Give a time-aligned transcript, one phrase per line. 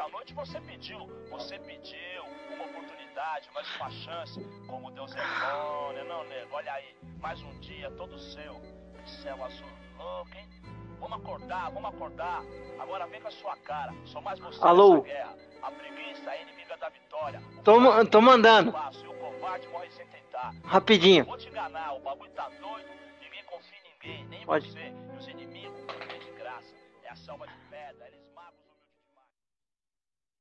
[0.00, 0.02] noite.
[0.02, 1.06] A noite você pediu.
[1.30, 4.40] Você pediu uma oportunidade, mais uma chance.
[4.66, 6.54] Como Deus é bom, né, não, nego?
[6.54, 8.60] Olha aí, mais um dia todo seu.
[9.22, 9.66] Céu azul
[9.98, 10.48] louco, hein?
[10.98, 12.42] Vamos acordar, vamos acordar.
[12.78, 13.94] Agora vem com a sua cara.
[14.04, 14.96] Sou mais você Alô?
[14.96, 15.36] nessa guerra.
[15.62, 17.40] A preguiça é inimiga da vitória.
[17.58, 18.74] O Tô, covarde tô mandando.
[20.64, 21.24] Rapidinho.
[21.24, 22.88] Vou te enganar, o bagulho tá doido.
[23.20, 24.70] Ninguém confia em ninguém, nem Pode.
[24.70, 24.78] você.
[24.78, 25.80] E os inimigos,
[26.14, 26.74] é de graça.
[27.02, 28.19] É a selva de pedra, eles.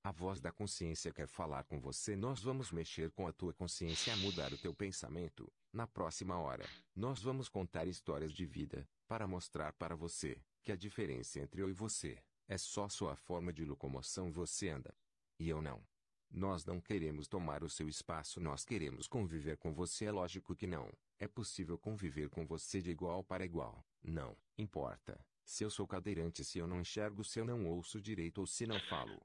[0.02, 2.16] A voz da consciência quer falar com você.
[2.16, 5.52] Nós vamos mexer com a tua consciência a mudar o teu pensamento.
[5.74, 10.76] Na próxima hora, nós vamos contar histórias de vida, para mostrar para você que a
[10.78, 12.18] diferença entre eu e você
[12.48, 14.96] é só sua forma de locomoção você anda.
[15.38, 15.84] E eu não.
[16.32, 20.06] Nós não queremos tomar o seu espaço, nós queremos conviver com você.
[20.06, 20.90] É lógico que não.
[21.20, 23.84] É possível conviver com você de igual para igual.
[24.02, 25.20] Não importa.
[25.44, 28.66] Se eu sou cadeirante, se eu não enxergo, se eu não ouço direito ou se
[28.66, 29.20] não falo.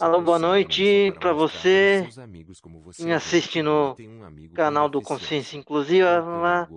[0.00, 2.08] Alô, boa noite você para você
[2.96, 5.00] quem é assiste no um com Canal do.
[5.00, 6.68] Consciência Inclusiva.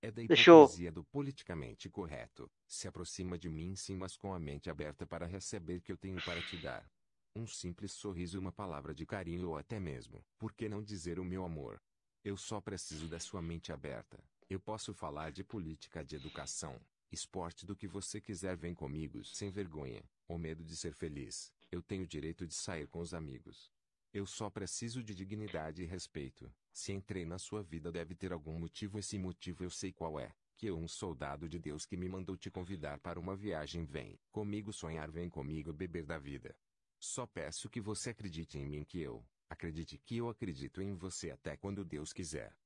[0.00, 2.48] É da hipocrisia do politicamente correto.
[2.64, 5.96] Se aproxima de mim sim, mas com a mente aberta para receber o que eu
[5.96, 6.88] tenho para te dar.
[7.34, 11.24] Um simples sorriso, uma palavra de carinho ou até mesmo, por que não dizer o
[11.24, 11.82] meu amor?
[12.22, 14.22] Eu só preciso da sua mente aberta.
[14.48, 18.56] Eu posso falar de política, de educação, esporte, do que você quiser.
[18.56, 21.55] Vem comigo, sem vergonha, ou medo de ser feliz.
[21.70, 23.70] Eu tenho o direito de sair com os amigos.
[24.12, 26.52] Eu só preciso de dignidade e respeito.
[26.72, 28.98] Se entrei na sua vida deve ter algum motivo.
[28.98, 30.34] Esse motivo eu sei qual é.
[30.56, 34.18] Que eu, um soldado de Deus que me mandou te convidar para uma viagem, vem
[34.32, 36.56] comigo sonhar, vem comigo beber da vida.
[36.98, 41.30] Só peço que você acredite em mim, que eu acredite que eu acredito em você
[41.30, 42.56] até quando Deus quiser.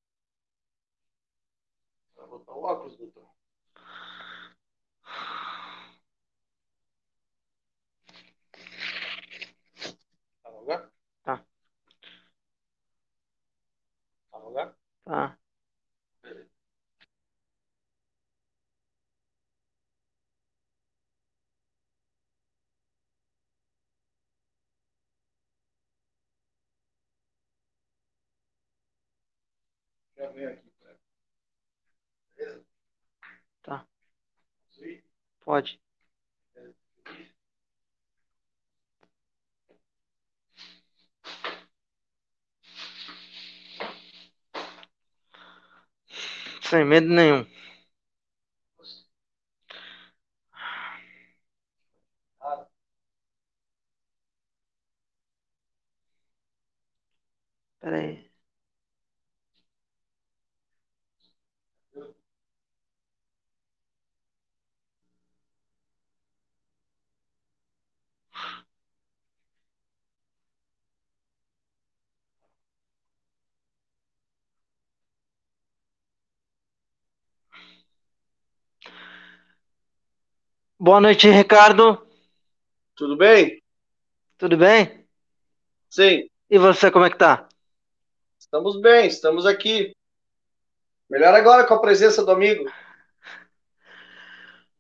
[2.17, 3.29] Vai botar o óculos, doutor.
[10.43, 10.91] Tá no lugar?
[11.23, 11.45] Tá.
[14.31, 14.75] Tá no lugar?
[15.05, 15.39] Tá.
[16.23, 16.51] Beleza.
[30.17, 30.99] Já vem aqui, cara.
[32.37, 32.65] Beleza?
[33.63, 33.87] Tá.
[34.71, 35.03] Sim.
[35.51, 35.81] Pode.
[46.63, 47.45] Sem medo nenhum.
[52.41, 52.67] Ah,
[57.81, 58.30] Pera aí.
[80.83, 82.01] Boa noite, Ricardo.
[82.97, 83.63] Tudo bem?
[84.39, 85.07] Tudo bem?
[85.91, 87.47] Sim, E você, como é que tá?
[88.39, 89.93] estamos bem, estamos aqui.
[91.11, 92.65] Melhor agora com a presença do amigo.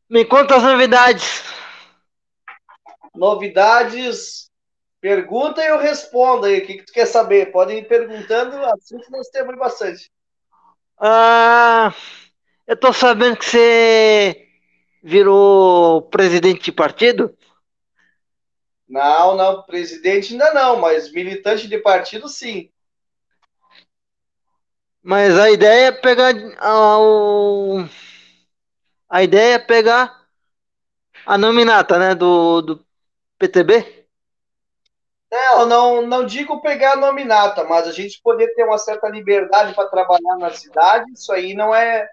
[0.08, 1.42] Me conta as novidades.
[3.14, 4.50] Novidades,
[5.02, 6.60] pergunta e eu respondo aí.
[6.60, 7.52] O que, que tu quer saber?
[7.52, 10.10] Podem ir perguntando, assunto nós temos bastante.
[10.98, 11.94] Ah,
[12.66, 14.49] eu tô sabendo que você
[15.02, 17.34] virou presidente de partido.
[18.86, 22.70] Não, não, presidente ainda não, mas militante de partido sim.
[25.02, 27.84] Mas a ideia é pegar a, o-
[29.08, 30.26] a ideia é pegar
[31.26, 32.86] a nominata, né, do, do
[33.38, 34.06] PTB.
[35.30, 39.74] Não, não, não digo pegar a nominata, mas a gente poder ter uma certa liberdade
[39.74, 42.08] para trabalhar na cidade, isso aí não é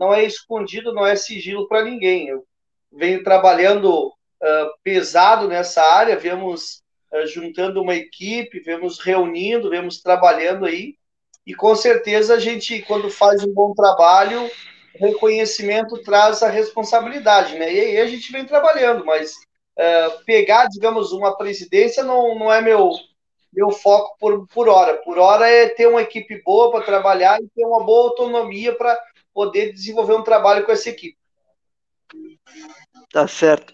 [0.00, 2.28] não é escondido, não é sigilo para ninguém.
[2.28, 2.42] Eu
[2.90, 4.10] venho trabalhando
[4.42, 10.94] ah, pesado nessa área, vemos ah, juntando uma equipe, vemos reunindo, vemos trabalhando aí,
[11.46, 14.50] e com certeza a gente, quando faz um bom trabalho,
[14.94, 17.72] reconhecimento traz a responsabilidade, né?
[17.72, 19.34] E aí a gente vem trabalhando, mas
[19.78, 22.90] ah, pegar, digamos, uma presidência não, não é meu,
[23.52, 24.94] meu foco por, por hora.
[24.98, 28.98] Por hora é ter uma equipe boa para trabalhar e ter uma boa autonomia para
[29.32, 31.18] poder desenvolver um trabalho com essa equipe.
[33.12, 33.72] Tá certo.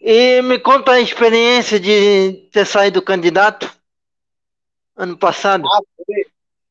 [0.00, 3.70] E me conta a experiência de ter saído candidato
[4.96, 5.66] ano passado.
[5.68, 5.80] Ah,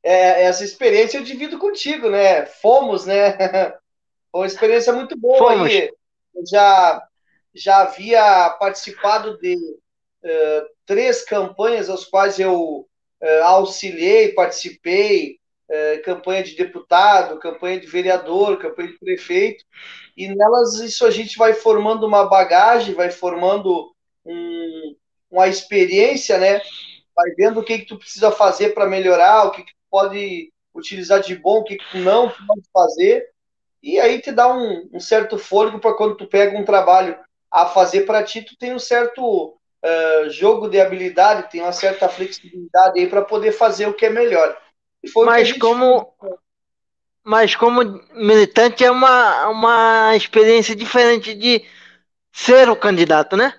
[0.04, 2.46] é, essa experiência eu divido contigo, né?
[2.46, 3.34] Fomos, né?
[4.32, 5.68] Foi uma experiência muito boa Fomos.
[5.68, 5.92] aí.
[6.36, 7.04] Eu já,
[7.54, 12.88] já havia participado de uh, três campanhas as quais eu
[13.22, 15.39] uh, auxiliei, participei,
[15.70, 19.64] uh, campanha de deputado, campanha de vereador, campanha de prefeito,
[20.18, 23.92] e nelas isso a gente vai formando uma bagagem, vai formando
[24.26, 24.96] um,
[25.32, 26.62] uma experiência, né?
[27.16, 31.22] Vai vendo o que, que tu precisa fazer para melhorar, o que, que pode utilizar
[31.22, 33.28] de bom, o que, que não pode fazer,
[33.82, 37.18] e aí te dá um, um certo fôlego para quando tu pega um trabalho
[37.52, 42.08] a fazer para ti, tu tem um certo uh, jogo de habilidade, tem uma certa
[42.08, 44.56] flexibilidade aí para poder fazer o que é melhor.
[45.26, 46.14] Mas como
[47.24, 51.64] mas como militante é uma, uma experiência diferente de
[52.32, 53.54] ser o candidato, né?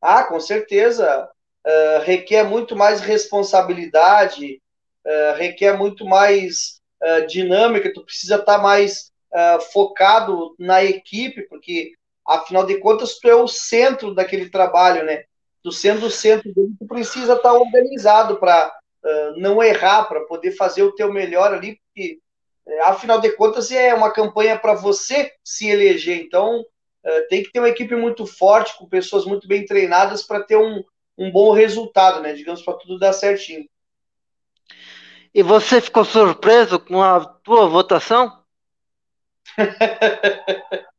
[0.00, 1.28] Ah, com certeza.
[1.66, 4.60] Uh, requer muito mais responsabilidade,
[5.06, 9.10] uh, requer muito mais uh, dinâmica, tu precisa estar tá mais
[9.72, 11.94] focado na equipe, porque
[12.26, 15.24] afinal de contas tu é o centro daquele trabalho, né?
[15.62, 18.70] Tu sendo o centro dele, tu precisa estar tá organizado para
[19.36, 22.18] não errar, para poder fazer o teu melhor ali, porque
[22.84, 26.64] afinal de contas é uma campanha para você se eleger, então
[27.04, 30.56] eh, tem que ter uma equipe muito forte, com pessoas muito bem treinadas para ter
[30.56, 30.82] um,
[31.18, 32.32] um bom resultado, né?
[32.32, 33.68] Digamos, para tudo dar certinho.
[35.34, 38.40] E você ficou surpreso com a tua votação?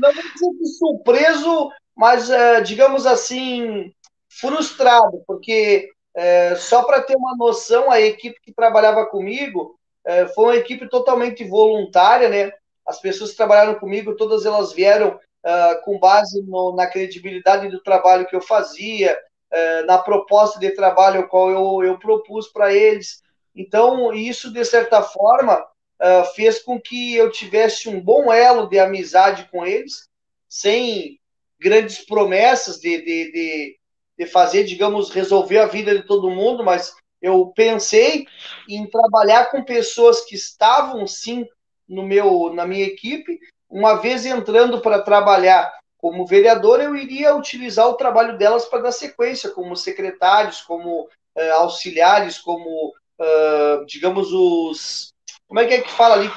[0.00, 3.92] não vou surpreso, mas uh, digamos assim,
[4.28, 10.44] frustrado, porque uh, só para ter uma noção, a equipe que trabalhava comigo uh, foi
[10.44, 12.52] uma equipe totalmente voluntária, né?
[12.86, 17.80] As pessoas que trabalharam comigo, todas elas vieram uh, com base no, na credibilidade do
[17.82, 19.18] trabalho que eu fazia,
[19.52, 23.22] uh, na proposta de trabalho qual eu, eu propus para eles.
[23.54, 28.78] Então, isso, de certa forma, uh, fez com que eu tivesse um bom elo de
[28.78, 30.08] amizade com eles,
[30.48, 31.18] sem
[31.60, 33.79] grandes promessas de, de, de,
[34.20, 38.26] de fazer, digamos, resolver a vida de todo mundo, mas eu pensei
[38.68, 41.48] em trabalhar com pessoas que estavam, sim,
[41.88, 43.38] no meu, na minha equipe.
[43.66, 48.92] Uma vez entrando para trabalhar como vereador, eu iria utilizar o trabalho delas para dar
[48.92, 55.14] sequência, como secretários, como uh, auxiliares, como, uh, digamos, os.
[55.48, 56.30] Como é que é que fala ali?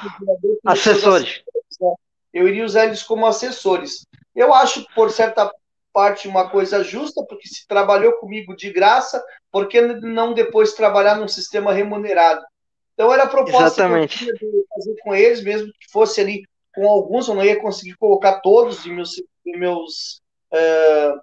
[0.64, 1.42] Assessores.
[1.78, 1.94] Né?
[2.32, 4.06] Eu iria usar eles como assessores.
[4.34, 5.52] Eu acho, por certa
[5.94, 11.14] parte, uma coisa justa, porque se trabalhou comigo de graça, por que não depois trabalhar
[11.14, 12.44] num sistema remunerado?
[12.92, 14.18] Então era a proposta Exatamente.
[14.18, 16.42] que eu tinha de fazer com eles, mesmo que fosse ali
[16.74, 20.20] com alguns, eu não ia conseguir colocar todos de meus, de meus,
[20.52, 21.20] uh,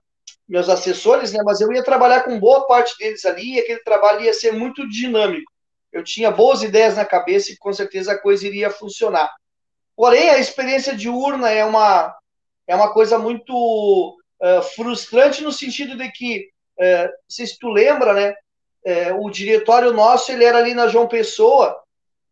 [0.47, 1.41] meus assessores, né?
[1.43, 4.87] mas eu ia trabalhar com boa parte deles ali e aquele trabalho ia ser muito
[4.87, 5.51] dinâmico.
[5.91, 9.29] Eu tinha boas ideias na cabeça e com certeza a coisa iria funcionar.
[9.95, 12.15] Porém, a experiência de urna é uma,
[12.65, 16.49] é uma coisa muito uh, frustrante no sentido de que,
[16.79, 18.35] uh, não sei se tu lembra, né?
[18.83, 21.79] é, o diretório nosso ele era ali na João Pessoa,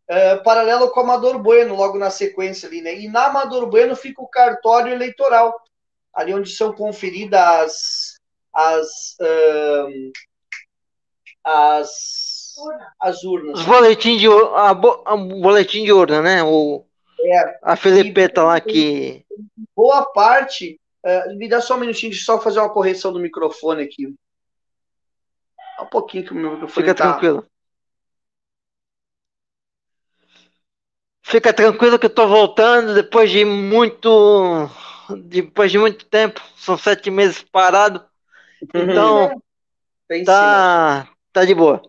[0.08, 2.98] é, paralelo com o Amador Bueno, logo na sequência ali, né?
[2.98, 5.60] E na Amador Bueno fica o cartório eleitoral,
[6.12, 8.16] ali onde são conferidas
[8.52, 10.12] as, um,
[11.44, 12.56] as,
[13.00, 13.60] as urnas.
[13.60, 16.42] Os boletim de, a, a boletim de urna, né?
[16.42, 16.84] O,
[17.22, 19.24] é, a Felipeta lá que.
[19.76, 20.79] Boa parte.
[21.04, 24.14] Uh, me dá só um minutinho, deixa eu só fazer uma correção do microfone aqui.
[25.80, 27.12] Um pouquinho que o meu microfone Fica tá...
[27.12, 27.46] tranquilo.
[31.22, 34.68] Fica tranquilo que eu tô voltando depois de muito.
[35.24, 36.42] Depois de muito tempo.
[36.56, 38.04] São sete meses parado.
[38.74, 39.42] Então.
[40.26, 41.80] tá, tá de boa.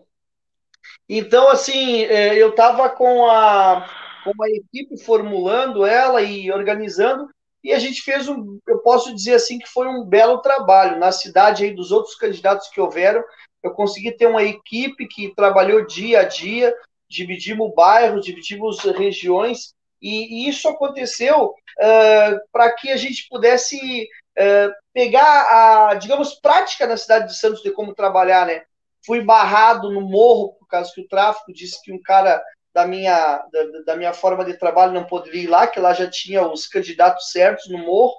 [1.06, 3.86] Então, assim, é, eu tava com a,
[4.24, 7.28] com a equipe formulando ela e organizando,
[7.62, 10.98] e a gente fez um, eu posso dizer assim, que foi um belo trabalho.
[10.98, 13.22] Na cidade aí dos outros candidatos que houveram,
[13.62, 16.74] eu consegui ter uma equipe que trabalhou dia a dia,
[17.08, 24.72] dividimos bairros, dividimos regiões, e, e isso aconteceu uh, para que a gente pudesse uh,
[24.92, 28.62] pegar a, digamos, prática na cidade de Santos de como trabalhar, né?
[29.06, 32.42] Fui barrado no morro por causa que o tráfico disse que um cara
[32.74, 36.08] da minha, da, da minha forma de trabalho não poderia ir lá, que lá já
[36.08, 38.14] tinha os candidatos certos no morro.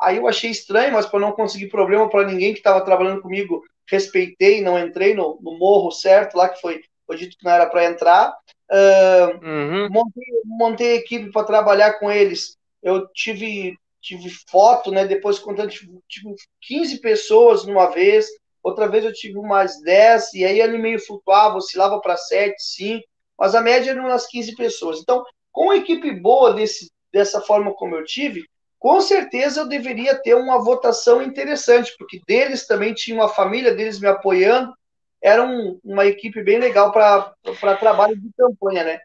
[0.00, 3.62] Aí eu achei estranho, mas para não conseguir problema para ninguém que estava trabalhando comigo,
[3.88, 7.66] respeitei, não entrei no, no morro certo, lá que foi, foi dito que não era
[7.66, 8.34] para entrar.
[8.70, 9.88] Uh, uhum.
[9.90, 12.56] montei, montei equipe para trabalhar com eles.
[12.82, 15.04] Eu tive, tive foto, né?
[15.06, 18.26] Depois contando, tive, tive 15 pessoas numa vez,
[18.62, 23.04] outra vez eu tive umas 10, e aí ele meio flutuava, oscilava para 7, 5,
[23.40, 25.00] mas a média eram umas 15 pessoas.
[25.00, 28.44] Então, com uma equipe boa desse, dessa forma como eu tive,
[28.78, 33.98] com certeza eu deveria ter uma votação interessante, porque deles também tinha uma família deles
[33.98, 34.74] me apoiando,
[35.22, 39.00] era um, uma equipe bem legal para trabalho de campanha, né?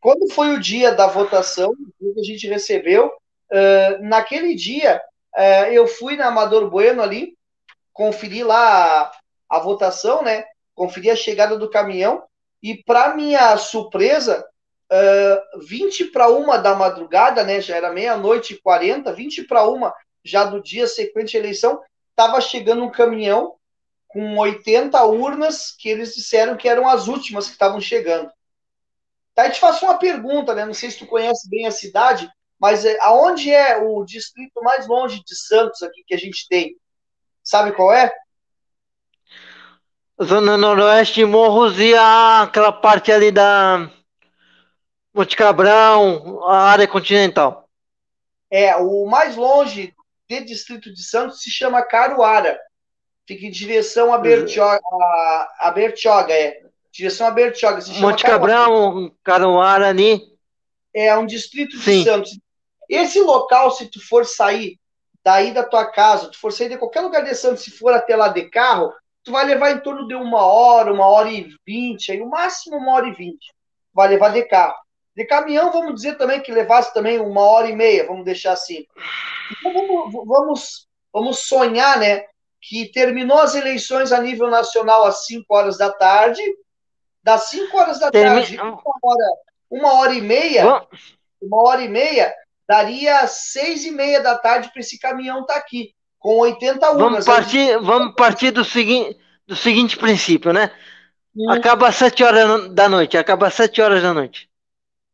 [0.00, 5.02] Quando foi o dia da votação, que a gente recebeu, uh, naquele dia
[5.36, 7.34] uh, eu fui na Amador Bueno ali,
[7.92, 10.44] conferi lá a, a votação, né?
[10.74, 12.22] Conferi a chegada do caminhão
[12.70, 14.44] e, para minha surpresa,
[14.90, 17.60] uh, 20 para uma da madrugada, né?
[17.60, 19.94] Já era meia-noite e 40, 20 para uma
[20.24, 21.80] já do dia sequente à eleição,
[22.10, 23.54] estava chegando um caminhão
[24.08, 28.32] com 80 urnas que eles disseram que eram as últimas que estavam chegando.
[29.32, 30.64] Tá, eu te faço uma pergunta, né?
[30.64, 34.88] Não sei se tu conhece bem a cidade, mas é, aonde é o distrito mais
[34.88, 36.76] longe de Santos aqui que a gente tem?
[37.44, 38.12] Sabe qual é?
[40.22, 43.90] Zona Noroeste, Morros e a, aquela parte ali da
[45.14, 47.68] Monte Cabrão, a área continental.
[48.50, 49.94] É, o mais longe
[50.28, 52.58] de Distrito de Santos se chama Caruara.
[53.26, 56.62] Fica em direção a Bertioga, a, a Bertioga é.
[56.92, 57.80] Direção a Bertioga.
[57.82, 60.22] Se Monte Cabrão, Caruara ali.
[60.94, 61.98] É um distrito Sim.
[61.98, 62.38] de Santos.
[62.88, 64.78] Esse local, se tu for sair
[65.22, 68.16] daí da tua casa, tu for sair de qualquer lugar de Santos, se for até
[68.16, 68.94] lá de carro,
[69.26, 72.76] tu vai levar em torno de uma hora, uma hora e vinte, aí o máximo
[72.76, 73.52] uma hora e vinte.
[73.92, 74.76] Vai levar de carro.
[75.16, 78.86] De caminhão, vamos dizer também que levasse também uma hora e meia, vamos deixar assim.
[79.50, 82.24] Então vamos, vamos, vamos sonhar, né?
[82.62, 86.42] Que terminou as eleições a nível nacional às 5 horas da tarde.
[87.20, 88.36] Das 5 horas da Termin...
[88.36, 89.26] tarde, uma hora,
[89.68, 90.86] uma hora e meia,
[91.42, 92.32] uma hora e meia,
[92.68, 97.02] daria seis e meia da tarde para esse caminhão estar tá aqui, com 80 urnas.
[97.02, 100.70] Vamos partir, vamos partir do, seguinte, do seguinte princípio, né?
[101.36, 101.50] Hum.
[101.50, 104.48] Acaba às 7 horas da noite, acaba às 7 horas da noite.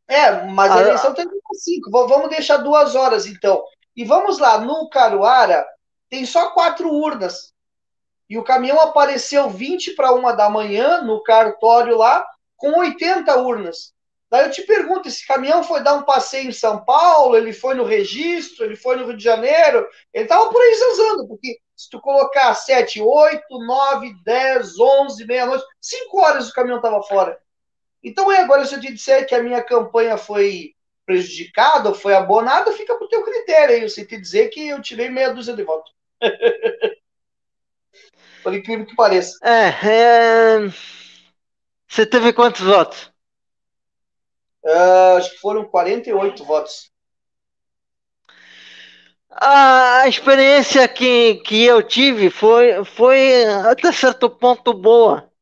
[0.09, 1.91] É, mas a ah, eleição termina às 5.
[1.91, 3.63] Vamos deixar duas horas, então.
[3.97, 5.67] E vamos lá, no Caruara
[6.09, 7.55] tem só quatro urnas.
[8.29, 13.93] E o caminhão apareceu 20 para uma da manhã no cartório lá, com 80 urnas.
[14.33, 17.75] Daí eu te pergunto, esse caminhão foi dar um passeio em São Paulo, ele foi
[17.75, 21.91] no registro, ele foi no Rio de Janeiro, ele estava por aí zanzando, porque se
[21.91, 27.39] tu colocar 7, 8, 9, 10, 11, meia-noite, 5 horas o caminhão estava fora.
[28.03, 30.75] Então, e agora, se eu te disser que a minha campanha foi
[31.05, 33.91] prejudicada foi abonada, fica para o teu critério aí.
[33.91, 35.93] Sei te dizer que eu tirei meia dúzia de votos.
[38.43, 39.39] por incrível que pareça.
[39.43, 40.73] É, é...
[41.87, 43.12] Você teve quantos votos?
[44.65, 46.91] Uh, acho que foram 48 votos.
[49.31, 55.33] A experiência que, que eu tive foi, foi até certo ponto boa.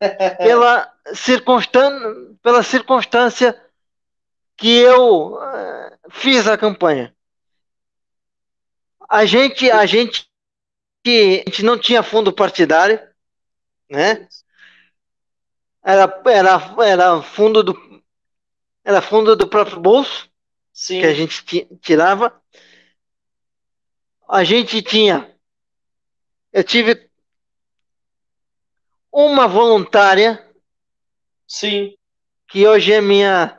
[0.38, 3.60] pela, circunstância, pela circunstância
[4.56, 7.14] que eu uh, fiz a campanha.
[9.08, 10.26] A gente, a gente,
[11.06, 13.00] a gente não tinha fundo partidário,
[13.90, 14.26] né?
[15.84, 17.91] Era, era, era fundo do
[18.84, 20.28] era fundo do próprio bolso
[20.72, 21.00] Sim.
[21.00, 22.40] que a gente tirava.
[24.28, 25.34] A gente tinha.
[26.52, 27.08] Eu tive
[29.12, 30.44] uma voluntária.
[31.46, 31.94] Sim.
[32.48, 33.58] Que hoje é minha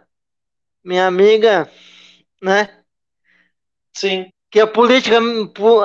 [0.83, 1.71] minha amiga,
[2.41, 2.83] né?
[3.93, 4.29] Sim.
[4.51, 5.17] Que a política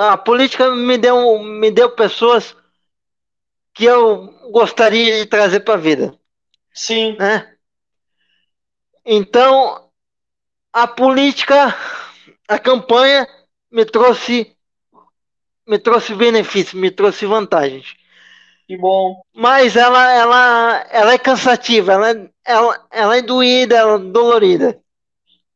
[0.01, 2.55] a política me deu me deu pessoas
[3.73, 6.19] que eu gostaria de trazer para a vida.
[6.73, 7.15] Sim.
[7.17, 7.55] Né?
[9.11, 9.89] Então,
[10.71, 11.75] a política,
[12.47, 13.27] a campanha
[13.71, 14.55] me trouxe
[15.65, 17.95] me trouxe benefícios, me trouxe vantagens.
[18.67, 19.19] Que bom.
[19.33, 24.79] Mas ela, ela, ela é cansativa, ela, ela, ela é doída, ela é dolorida.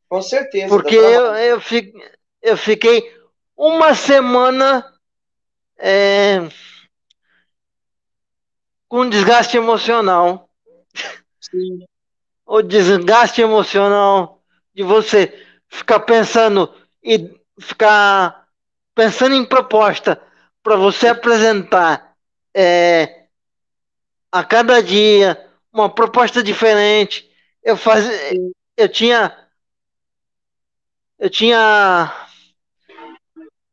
[0.10, 0.69] Com certeza.
[0.69, 1.95] Porque eu, eu, fico,
[2.41, 3.15] eu fiquei
[3.55, 4.83] uma semana
[5.77, 6.39] é,
[8.88, 10.50] com desgaste emocional.
[11.39, 11.86] Sim
[12.45, 14.41] o desgaste emocional
[14.73, 16.73] de você ficar pensando
[17.03, 18.47] e ficar
[18.95, 20.21] pensando em proposta
[20.62, 22.15] para você apresentar
[22.53, 23.25] é,
[24.31, 27.29] a cada dia uma proposta diferente.
[27.63, 28.05] Eu faz,
[28.77, 29.38] eu tinha
[31.17, 32.12] eu tinha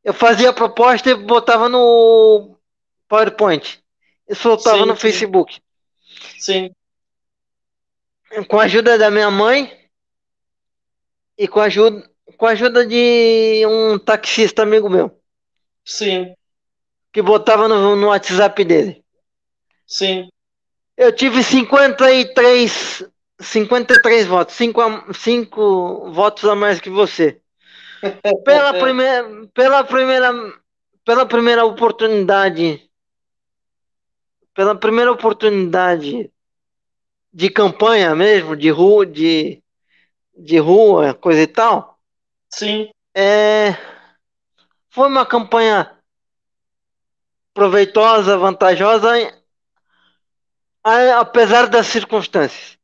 [0.04, 2.56] eu fazia a proposta e botava no
[3.08, 3.82] PowerPoint
[4.28, 5.00] e soltava sim, no sim.
[5.00, 5.60] Facebook.
[6.38, 6.70] Sim
[8.48, 9.76] com a ajuda da minha mãe
[11.36, 15.20] e com a ajuda, com a ajuda de um taxista amigo meu.
[15.84, 16.34] Sim.
[17.12, 19.04] Que botava no, no WhatsApp dele.
[19.86, 20.28] Sim.
[20.96, 23.04] Eu tive 53,
[23.40, 27.40] 53 votos, 5, 5 votos a mais que você.
[28.44, 30.32] pela primeira, pela primeira,
[31.04, 32.88] pela primeira oportunidade,
[34.54, 36.30] pela primeira oportunidade
[37.32, 39.62] de campanha mesmo, de rua, de,
[40.36, 41.98] de rua, coisa e tal.
[42.52, 42.90] Sim.
[43.14, 43.72] É,
[44.88, 45.98] foi uma campanha
[47.54, 49.10] proveitosa, vantajosa,
[51.18, 52.78] apesar das circunstâncias.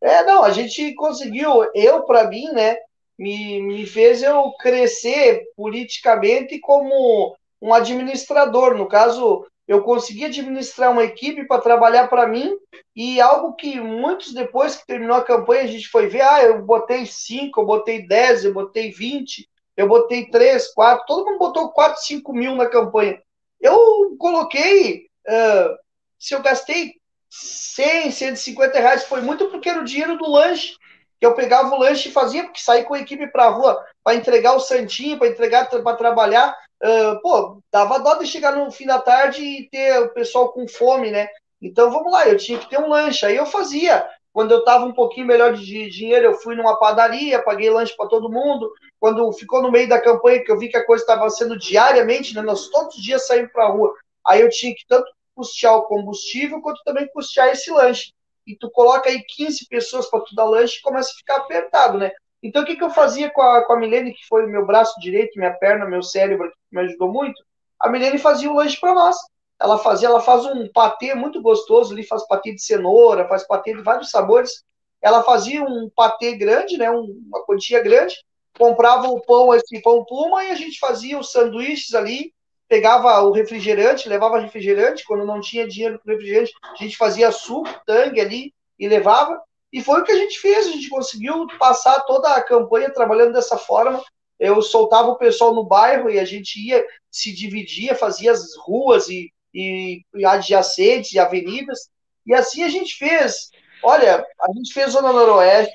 [0.00, 2.76] É, não, a gente conseguiu, eu para mim, né,
[3.18, 8.76] me, me fez eu crescer politicamente como um administrador.
[8.76, 12.56] No caso, eu consegui administrar uma equipe para trabalhar para mim
[12.94, 16.62] e algo que muitos depois que terminou a campanha a gente foi ver, ah, eu
[16.62, 21.70] botei 5, eu botei 10, eu botei 20, eu botei 3, 4, todo mundo botou
[21.70, 23.20] 4, 5 mil na campanha.
[23.60, 25.76] Eu coloquei, uh,
[26.18, 26.94] se eu gastei
[27.30, 30.74] 100, 150 reais, foi muito porque era o dinheiro do lanche
[31.22, 33.80] que eu pegava o lanche e fazia, porque saí com a equipe para a rua
[34.02, 36.52] para entregar o santinho, para entregar, para trabalhar.
[36.82, 40.66] Uh, pô, dava dó de chegar no fim da tarde e ter o pessoal com
[40.66, 41.28] fome, né?
[41.60, 43.24] Então vamos lá, eu tinha que ter um lanche.
[43.24, 44.08] Aí eu fazia.
[44.32, 48.08] Quando eu estava um pouquinho melhor de dinheiro, eu fui numa padaria, paguei lanche para
[48.08, 48.72] todo mundo.
[48.98, 52.34] Quando ficou no meio da campanha, que eu vi que a coisa estava sendo diariamente,
[52.34, 52.42] né?
[52.42, 53.94] Nós todos os dias saímos para a rua.
[54.26, 58.12] Aí eu tinha que tanto custear o combustível, quanto também custear esse lanche
[58.46, 61.98] e tu coloca aí 15 pessoas para tu dar lanche e começa a ficar apertado,
[61.98, 62.10] né?
[62.42, 64.98] Então, o que, que eu fazia com a, com a Milene, que foi meu braço
[65.00, 67.40] direito, minha perna, meu cérebro, que me ajudou muito?
[67.78, 69.16] A Milene fazia o lanche para nós.
[69.60, 73.72] Ela fazia, ela faz um patê muito gostoso ali, faz patê de cenoura, faz patê
[73.72, 74.64] de vários sabores.
[75.00, 78.16] Ela fazia um patê grande, né, uma quantia grande,
[78.58, 82.32] comprava o pão, esse pão puma, e a gente fazia os sanduíches ali,
[82.68, 87.68] pegava o refrigerante, levava refrigerante, quando não tinha dinheiro para refrigerante, a gente fazia suco,
[87.86, 89.40] tangue ali e levava.
[89.72, 93.32] E foi o que a gente fez, a gente conseguiu passar toda a campanha trabalhando
[93.32, 94.02] dessa forma.
[94.38, 99.08] Eu soltava o pessoal no bairro e a gente ia, se dividia, fazia as ruas
[99.08, 101.88] e, e, e adjacentes e avenidas.
[102.26, 103.50] E assim a gente fez.
[103.82, 105.74] Olha, a gente fez Zona Noroeste,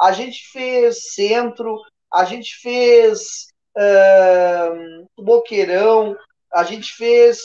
[0.00, 1.78] a gente fez Centro,
[2.12, 6.16] a gente fez uh, Boqueirão,
[6.52, 7.38] a gente fez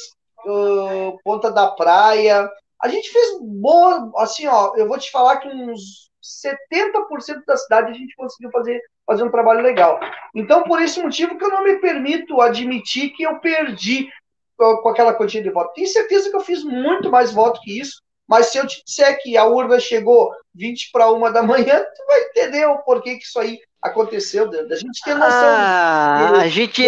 [0.46, 2.50] uh, Ponta da Praia,
[2.84, 7.92] a gente fez boa, assim, ó, eu vou te falar que uns 70% da cidade
[7.92, 10.00] a gente conseguiu fazer, fazer um trabalho legal.
[10.36, 14.10] Então, por esse motivo que eu não me permito admitir que eu perdi
[14.58, 15.74] com aquela quantia de voto.
[15.74, 19.20] Tenho certeza que eu fiz muito mais voto que isso, mas se eu te disser
[19.22, 23.24] que a urna chegou 20 para uma da manhã, tu vai entender o porquê que
[23.24, 24.48] isso aí aconteceu.
[24.50, 25.32] Da gente ter noção.
[25.32, 26.84] Ah, a gente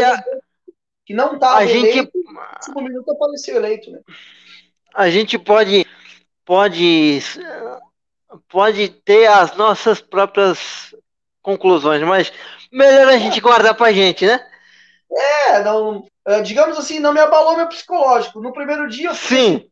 [1.06, 4.00] que não estava a eleito, gente, no minuto apareceu eleito, né?
[4.94, 5.86] A gente pode,
[6.46, 7.20] pode,
[8.48, 10.94] pode ter as nossas próprias
[11.42, 12.32] conclusões, mas
[12.72, 14.40] melhor a gente guardar pra gente, né?
[15.12, 18.42] É, não, é, digamos assim, não me abalou meu psicológico.
[18.42, 19.70] No primeiro dia eu Sim.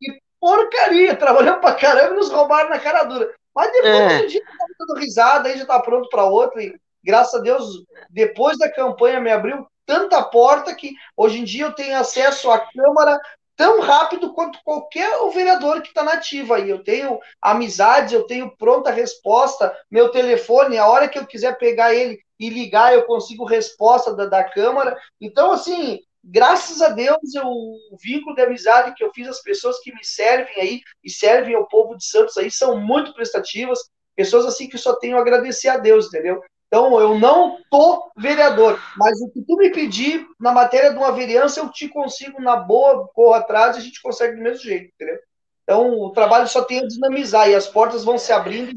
[0.00, 3.34] Que porcaria, trabalhando pra caramba e nos roubaram na cara dura.
[3.54, 4.18] Mas depois é.
[4.18, 6.60] do dia eu tava dando risada, aí já tá pronto para outro.
[6.60, 11.64] E graças a Deus, depois da campanha me abriu tanta porta que hoje em dia
[11.64, 13.18] eu tenho acesso à Câmara
[13.58, 16.70] tão rápido quanto qualquer vereador que está nativo aí.
[16.70, 21.92] Eu tenho amizades, eu tenho pronta resposta, meu telefone, a hora que eu quiser pegar
[21.92, 24.96] ele e ligar, eu consigo resposta da, da Câmara.
[25.20, 29.80] Então, assim, graças a Deus, eu, o vínculo de amizade que eu fiz, as pessoas
[29.80, 33.80] que me servem aí e servem ao povo de Santos aí, são muito prestativas,
[34.14, 36.40] pessoas assim que só tenho a agradecer a Deus, entendeu?
[36.68, 41.12] Então, eu não tô vereador, mas o que tu me pedir na matéria de uma
[41.12, 44.92] vereança, eu te consigo na boa, corro atrás e a gente consegue do mesmo jeito,
[44.94, 45.18] entendeu?
[45.62, 48.70] Então, o trabalho só tem a dinamizar e as portas vão se abrindo.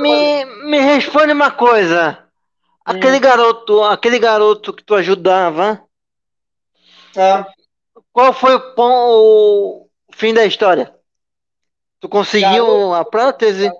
[0.00, 2.18] Me, me responde uma coisa.
[2.84, 3.20] Aquele hum.
[3.20, 5.82] garoto, aquele garoto que tu ajudava,
[7.16, 7.46] ah.
[8.12, 10.94] qual foi o, o, fim da história?
[12.00, 13.70] Tu conseguiu garoto, a prótese?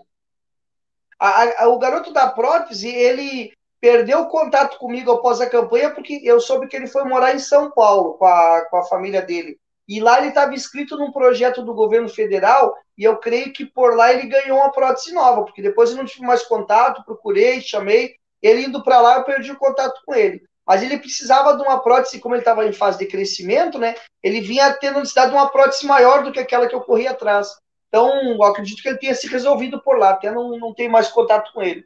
[1.24, 6.20] A, a, o garoto da prótese, ele perdeu o contato comigo após a campanha porque
[6.22, 9.58] eu soube que ele foi morar em São Paulo com a, com a família dele.
[9.88, 13.96] E lá ele estava inscrito num projeto do governo federal e eu creio que por
[13.96, 18.16] lá ele ganhou uma prótese nova, porque depois eu não tive mais contato, procurei, chamei.
[18.42, 20.42] Ele indo para lá, eu perdi o contato com ele.
[20.66, 23.94] Mas ele precisava de uma prótese, como ele estava em fase de crescimento, né?
[24.22, 27.48] Ele vinha tendo necessidade de uma prótese maior do que aquela que eu corri atrás.
[27.94, 31.52] Então, acredito que ele tenha se resolvido por lá, até não, não tenho mais contato
[31.52, 31.84] com ele.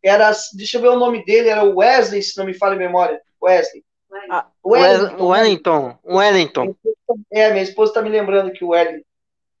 [0.00, 3.20] Era, deixa eu ver o nome dele, era Wesley, se não me falha a memória.
[3.42, 3.82] Wesley.
[4.30, 5.26] Ah, Wellington.
[5.26, 5.98] Wellington.
[6.04, 6.76] Wellington.
[7.32, 9.04] É, minha esposa está me lembrando que o Wellington.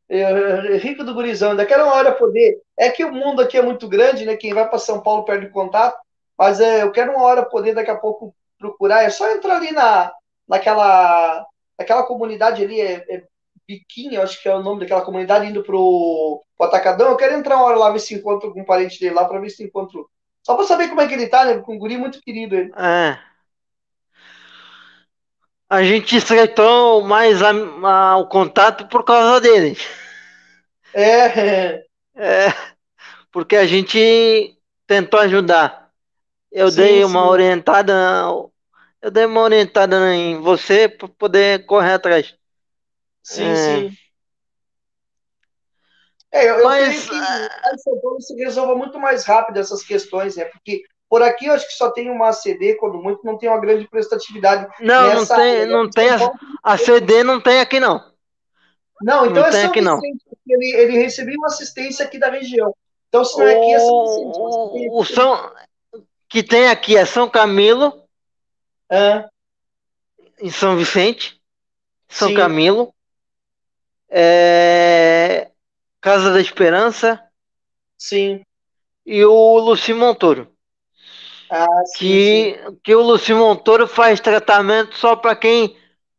[0.08, 2.60] É, rico do gurizão, ainda quero uma hora poder.
[2.78, 4.36] É que o mundo aqui é muito grande, né?
[4.36, 5.98] Quem vai para São Paulo perde contato.
[6.38, 9.02] Mas é, eu quero uma hora poder daqui a pouco procurar.
[9.02, 10.12] É só entrar ali na,
[10.46, 11.44] naquela,
[11.76, 13.24] naquela comunidade ali, é, é
[13.66, 17.10] Biquinho, acho que é o nome daquela comunidade, indo pro, pro Atacadão.
[17.10, 19.40] Eu quero entrar uma hora lá, ver se encontro com um parente dele lá, para
[19.40, 20.08] ver se encontro.
[20.42, 21.58] Só para saber como é que ele tá, né?
[21.58, 22.72] Com um guri muito querido ele.
[22.76, 23.18] É.
[25.70, 29.76] A gente estreitou mais a, a, o contato por causa dele.
[30.92, 31.84] É.
[32.14, 32.52] É.
[33.32, 34.54] Porque a gente
[34.86, 35.90] tentou ajudar.
[36.50, 37.28] Eu sim, dei uma sim.
[37.28, 37.94] orientada.
[39.00, 42.34] Eu dei uma orientada em você para poder correr atrás.
[43.22, 43.56] Sim, é.
[43.56, 43.96] sim.
[46.32, 49.82] É, eu, Mas, creio que ah, em São Paulo se resolva muito mais rápido essas
[49.82, 50.46] questões, né?
[50.46, 53.60] Porque por aqui eu acho que só tem uma CD, quando muito, não tem uma
[53.60, 54.66] grande prestatividade.
[54.80, 56.32] Não, não tem, área, não tem a,
[56.62, 58.02] a, CD não tem aqui não.
[59.02, 60.00] Não, então não é São aqui, não.
[60.48, 62.74] Ele, ele recebeu uma assistência aqui da região.
[63.08, 64.38] Então, se não é aqui, é São Vicente.
[64.38, 65.52] O, o São,
[66.30, 68.08] que tem aqui é São Camilo,
[68.90, 69.28] ah.
[70.40, 71.38] em São Vicente,
[72.08, 72.36] São Sim.
[72.36, 72.94] Camilo,
[74.12, 75.50] é,
[76.00, 77.20] Casa da Esperança.
[77.96, 78.44] Sim.
[79.06, 80.52] E o Luci Montoro.
[81.50, 82.78] Ah, sim, que, sim.
[82.84, 85.76] que o Luci Montoro faz tratamento só para quem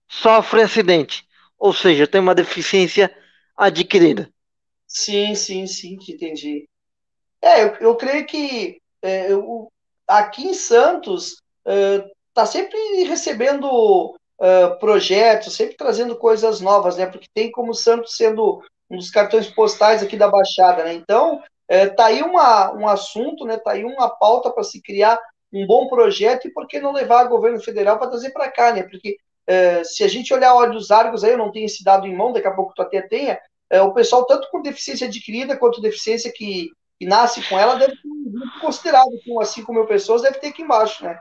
[0.07, 1.27] sofre acidente.
[1.57, 3.15] Ou seja, tem uma deficiência
[3.55, 4.29] adquirida.
[4.87, 6.67] Sim, sim, sim, entendi.
[7.41, 9.71] É, eu, eu creio que é, eu,
[10.07, 17.05] aqui em Santos está é, sempre recebendo uh, projetos, sempre trazendo coisas novas, né?
[17.05, 20.93] Porque tem como Santos sendo um dos cartões postais aqui da Baixada, né?
[20.93, 23.57] Então, é, tá aí uma, um assunto, né?
[23.57, 25.17] Tá aí uma pauta para se criar
[25.51, 28.73] um bom projeto e por que não levar o governo federal para trazer para cá,
[28.73, 28.83] né?
[28.83, 32.15] Porque é, se a gente olhar olhos largos aí, eu não tenho esse dado em
[32.15, 35.81] mão, daqui a pouco tu até tenha, é, o pessoal, tanto com deficiência adquirida quanto
[35.81, 39.87] deficiência que, que nasce com ela, deve ter um grupo considerado, com assim como mil
[39.87, 41.19] pessoas, deve ter aqui embaixo, né?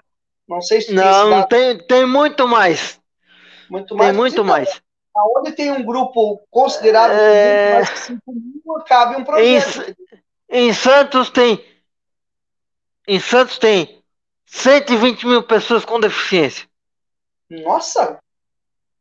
[0.48, 3.00] Não sei se Não, tem, tem muito mais.
[3.68, 4.10] Muito mais.
[4.10, 4.82] Tem muito mais.
[5.14, 7.74] Aonde tem um grupo considerado é...
[7.74, 9.96] mais de 5 mil, cabe um projeto.
[10.48, 11.62] Em, em, Santos tem.
[13.06, 14.02] Em Santos tem
[14.46, 16.66] 120 mil pessoas com deficiência.
[17.50, 18.18] Nossa!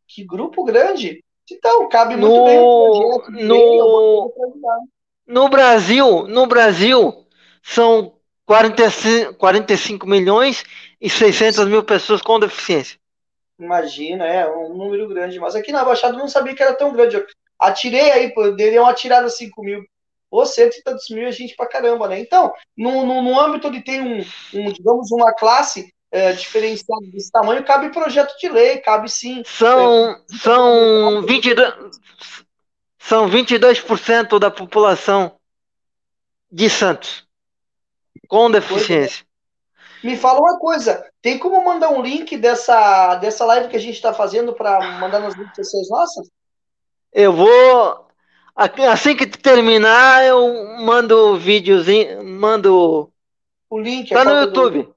[0.07, 1.23] Que grupo grande!
[1.49, 3.47] Então, cabe muito no, bem um projeto.
[3.47, 4.33] No,
[5.27, 7.25] no Brasil, no Brasil,
[7.61, 8.13] são
[8.45, 10.63] 45, 45 milhões
[10.99, 12.99] e 600 mil pessoas com deficiência.
[13.61, 15.39] Imagina, é um número grande.
[15.39, 17.15] Mas aqui na Baixada eu não sabia que era tão grande.
[17.15, 17.25] Eu
[17.59, 19.85] atirei aí, deu uma atirada 5 mil.
[20.31, 22.17] Ou cento e tantos mil é gente pra caramba, né?
[22.17, 27.29] Então, no, no, no âmbito de ter um, um, digamos, uma classe é, diferenciada desse
[27.29, 29.43] tamanho, cabe projeto de lei, cabe sim.
[29.45, 31.73] São, é, são 22,
[32.97, 35.35] são 22% da população
[36.49, 37.27] de Santos
[38.29, 38.53] com é.
[38.53, 39.25] deficiência.
[40.03, 43.95] Me fala uma coisa, tem como mandar um link dessa, dessa live que a gente
[43.95, 46.29] está fazendo para mandar nas redes sociais nossas?
[47.13, 48.07] Eu vou.
[48.89, 53.11] Assim que terminar, eu mando o videozinho, mando.
[53.69, 54.09] O link.
[54.09, 54.83] Tá no YouTube.
[54.83, 54.95] Do...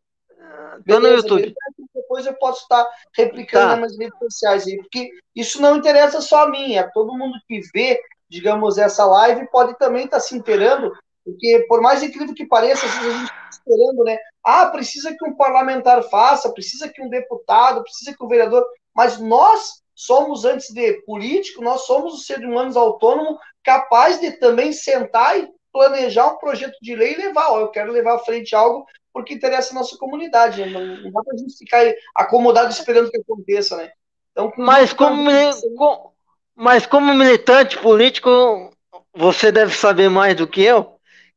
[0.86, 1.54] Tá no YouTube.
[1.94, 2.86] Depois eu posso estar
[3.16, 3.76] replicando tá.
[3.76, 7.60] nas redes sociais aí, porque isso não interessa só a mim, é todo mundo que
[7.72, 10.92] vê, digamos, essa live pode também estar se inteirando
[11.24, 14.18] porque, por mais incrível que pareça, às vezes a gente está esperando, né?
[14.44, 18.64] Ah, precisa que um parlamentar faça, precisa que um deputado, precisa que um vereador.
[18.94, 24.70] Mas nós somos, antes de político, nós somos os seres humanos autônomos capazes de também
[24.72, 27.50] sentar e planejar um projeto de lei e levar.
[27.52, 30.60] Ó, eu quero levar à frente algo porque interessa a nossa comunidade.
[30.60, 30.66] Né?
[30.66, 33.90] Não, não dá para a gente ficar acomodado esperando que aconteça, né?
[34.32, 35.30] Então, mas, como,
[35.76, 36.10] com,
[36.54, 38.70] mas como militante político,
[39.14, 40.93] você deve saber mais do que eu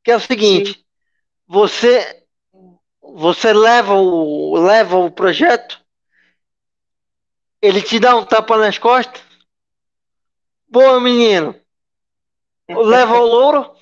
[0.07, 0.85] que é o seguinte, Sim.
[1.45, 2.23] você
[3.01, 5.81] você leva o leva o projeto,
[7.61, 9.21] ele te dá um tapa nas costas.
[10.65, 11.53] Boa, menino.
[12.69, 13.75] Leva o louro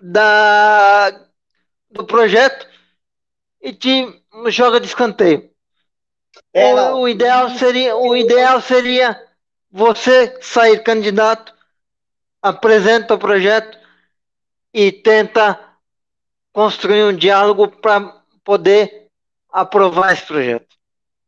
[0.00, 1.10] da
[1.90, 2.66] do projeto
[3.60, 5.50] e te joga de escanteio.
[6.54, 9.22] É, o, o, ideal seria o ideal seria
[9.70, 11.54] você sair candidato,
[12.40, 13.78] apresenta o projeto
[14.72, 15.58] e tenta
[16.52, 19.08] construir um diálogo para poder
[19.50, 20.76] aprovar esse projeto.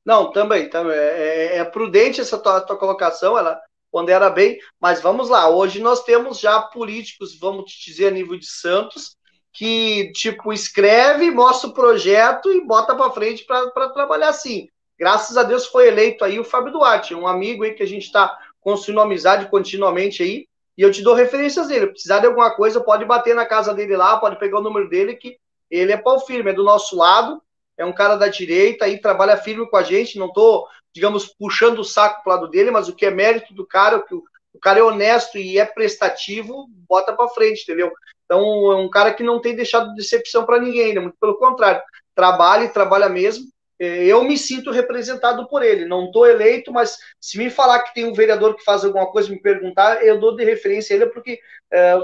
[0.05, 0.97] Não, também, também.
[0.97, 5.49] É, é, é prudente essa tua, tua, colocação, ela pondera bem, mas vamos lá.
[5.49, 9.17] Hoje nós temos já políticos, vamos dizer, a nível de Santos,
[9.53, 14.69] que, tipo, escreve, mostra o projeto e bota para frente para trabalhar assim.
[14.99, 18.05] Graças a Deus foi eleito aí o Fábio Duarte, um amigo aí que a gente
[18.05, 21.89] está construindo amizade continuamente aí, e eu te dou referências dele.
[21.89, 25.15] Precisar de alguma coisa, pode bater na casa dele lá, pode pegar o número dele,
[25.15, 25.37] que
[25.71, 27.41] ele é pau firme, é do nosso lado.
[27.77, 30.19] é um cara da direita e trabalha firme com a gente.
[30.19, 33.55] Não estou, digamos, puxando o saco para o lado dele, mas o que é mérito
[33.55, 34.25] do cara, o que o,
[34.61, 37.91] cara é honesto e é prestativo, bota para frente, entendeu?
[38.25, 38.41] Então,
[38.73, 41.01] é um cara que não tem deixado decepção para ninguém, né?
[41.01, 41.81] muito pelo contrário,
[42.15, 43.47] trabalha e trabalha mesmo.
[43.81, 45.87] É, eu me sinto representado por ele.
[45.87, 49.31] Não estou eleito, mas se me falar que tem um vereador que faz alguma coisa,
[49.31, 51.41] me perguntar, eu dou de referência a ele, porque
[51.73, 51.99] é,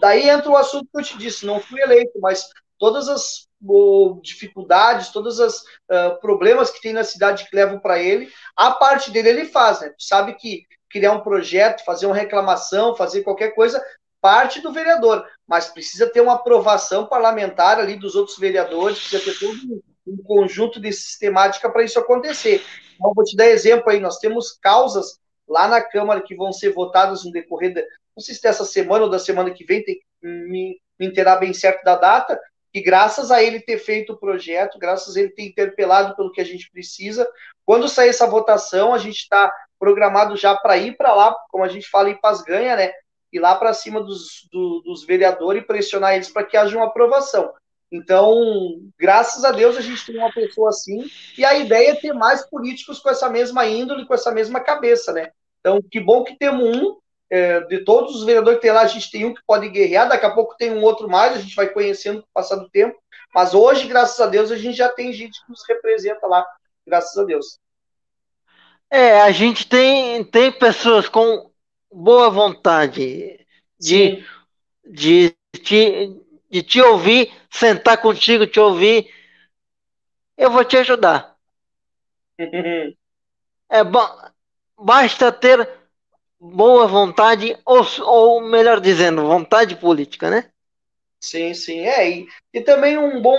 [0.00, 1.46] daí entra o assunto que eu te disse.
[1.46, 3.48] Não fui eleito, mas todas as
[4.22, 9.10] dificuldades, todos os uh, problemas que tem na cidade que levam para ele, a parte
[9.10, 9.90] dele ele faz, né?
[9.98, 13.82] Sabe que criar um projeto, fazer uma reclamação, fazer qualquer coisa,
[14.20, 19.38] parte do vereador, mas precisa ter uma aprovação parlamentar ali dos outros vereadores, precisa ter
[19.38, 22.62] todo um conjunto de sistemática para isso acontecer.
[22.94, 26.70] Então, vou te dar exemplo aí, nós temos causas lá na Câmara que vão ser
[26.70, 27.82] votadas no decorrer, da,
[28.16, 31.36] não sei se dessa semana ou da semana que vem, tem que me, me inteirar
[31.36, 32.40] bem certo da data,
[32.72, 36.40] que graças a ele ter feito o projeto, graças a ele ter interpelado pelo que
[36.40, 37.28] a gente precisa,
[37.64, 41.68] quando sair essa votação, a gente está programado já para ir para lá, como a
[41.68, 42.92] gente fala em Paz Ganha, né?
[43.32, 46.86] Ir lá para cima dos, do, dos vereadores e pressionar eles para que haja uma
[46.86, 47.52] aprovação.
[47.94, 52.12] Então, graças a Deus, a gente tem uma pessoa assim, e a ideia é ter
[52.12, 55.30] mais políticos com essa mesma índole, com essa mesma cabeça, né?
[55.60, 56.98] Então, que bom que temos um,
[57.30, 60.08] é, de todos os vereadores que tem lá, a gente tem um que pode guerrear,
[60.08, 62.68] daqui a pouco tem um outro mais, a gente vai conhecendo com o passar do
[62.68, 62.98] tempo.
[63.32, 66.44] Mas hoje, graças a Deus, a gente já tem gente que nos representa lá,
[66.84, 67.60] graças a Deus.
[68.90, 71.48] É, a gente tem, tem pessoas com
[71.92, 73.38] boa vontade
[73.78, 74.24] de,
[74.84, 76.23] de, de,
[76.54, 79.12] de te ouvir, sentar contigo, te ouvir.
[80.38, 81.36] Eu vou te ajudar.
[83.68, 84.06] é bom,
[84.78, 85.68] basta ter
[86.38, 90.48] boa vontade, ou, ou melhor dizendo, vontade política, né?
[91.20, 92.08] Sim, sim, é.
[92.08, 93.36] E, e também um bom.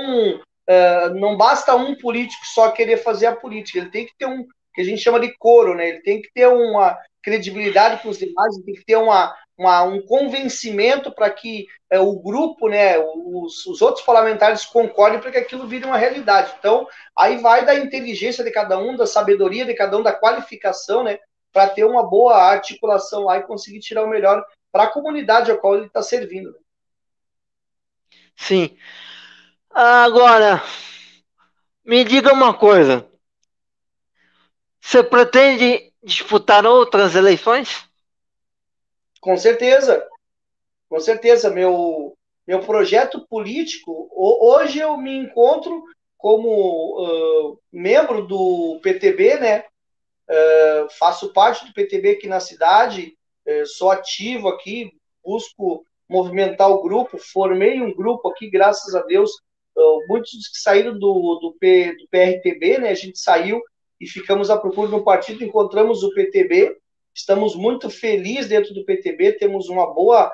[0.67, 4.45] Uh, não basta um político só querer fazer a política, ele tem que ter um
[4.73, 5.88] que a gente chama de coro, né?
[5.88, 9.83] Ele tem que ter uma credibilidade com os demais, ele tem que ter uma, uma
[9.83, 15.37] um convencimento para que uh, o grupo, né, os, os outros parlamentares concordem para que
[15.37, 16.53] aquilo vire uma realidade.
[16.59, 16.87] Então,
[17.17, 21.19] aí vai da inteligência de cada um, da sabedoria de cada um, da qualificação, né?
[21.55, 25.57] para ter uma boa articulação lá e conseguir tirar o melhor para a comunidade a
[25.57, 26.51] qual ele está servindo.
[26.51, 26.59] Né?
[28.35, 28.77] Sim.
[29.69, 30.61] Agora,
[31.85, 33.07] me diga uma coisa.
[34.81, 37.85] Você pretende disputar outras eleições?
[39.25, 40.07] Com certeza.
[40.88, 41.49] Com certeza.
[41.49, 45.83] Meu, meu projeto político, hoje eu me encontro
[46.15, 49.65] como uh, membro do PTB, né?
[50.29, 54.91] Uh, faço parte do PTB aqui na cidade, uh, sou ativo aqui,
[55.23, 59.31] busco movimentar o grupo, formei um grupo aqui, graças a Deus.
[60.07, 62.89] Muitos que saíram do, do, P, do PRTB, né?
[62.89, 63.59] A gente saiu
[63.99, 66.77] e ficamos à procura de um partido, encontramos o PTB,
[67.15, 70.32] estamos muito felizes dentro do PTB, temos uma boa,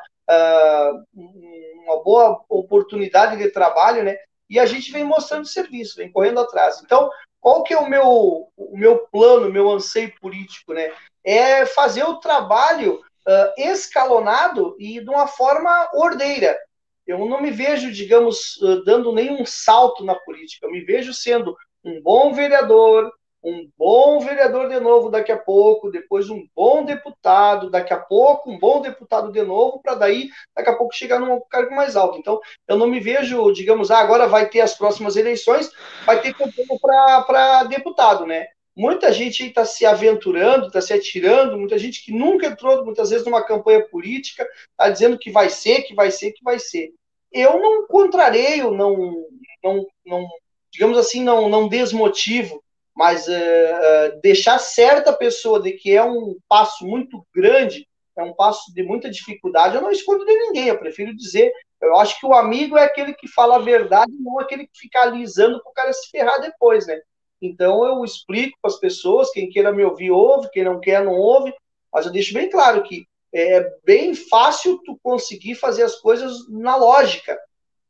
[1.85, 4.17] uma boa oportunidade de trabalho, né?
[4.49, 6.81] E a gente vem mostrando serviço, vem correndo atrás.
[6.83, 10.91] Então, qual que é o meu, o meu plano, o meu anseio político, né?
[11.23, 16.57] É fazer o trabalho uh, escalonado e de uma forma ordeira.
[17.05, 20.65] Eu não me vejo, digamos, uh, dando nenhum salto na política.
[20.65, 23.11] Eu me vejo sendo um bom vereador,
[23.43, 28.51] um bom vereador de novo daqui a pouco, depois um bom deputado, daqui a pouco
[28.51, 32.19] um bom deputado de novo, para daí, daqui a pouco, chegar num cargo mais alto.
[32.19, 35.71] Então, eu não me vejo, digamos, ah, agora vai ter as próximas eleições,
[36.05, 38.47] vai ter campanha para deputado, né?
[38.75, 43.25] Muita gente está se aventurando, está se atirando, muita gente que nunca entrou, muitas vezes,
[43.25, 46.93] numa campanha política, está dizendo que vai ser, que vai ser, que vai ser.
[47.31, 49.25] Eu não contrareio, não,
[49.63, 50.25] não, não
[50.71, 52.63] digamos assim, não, não desmotivo
[52.95, 58.73] mas uh, deixar certa pessoa de que é um passo muito grande, é um passo
[58.73, 61.51] de muita dificuldade, eu não escondo de ninguém, eu prefiro dizer,
[61.81, 65.01] eu acho que o amigo é aquele que fala a verdade, não aquele que fica
[65.01, 66.99] alisando para o cara se ferrar depois, né?
[67.41, 71.13] Então eu explico para as pessoas, quem queira me ouvir, ouve, quem não quer, não
[71.13, 71.53] ouve,
[71.91, 76.75] mas eu deixo bem claro que é bem fácil tu conseguir fazer as coisas na
[76.75, 77.39] lógica,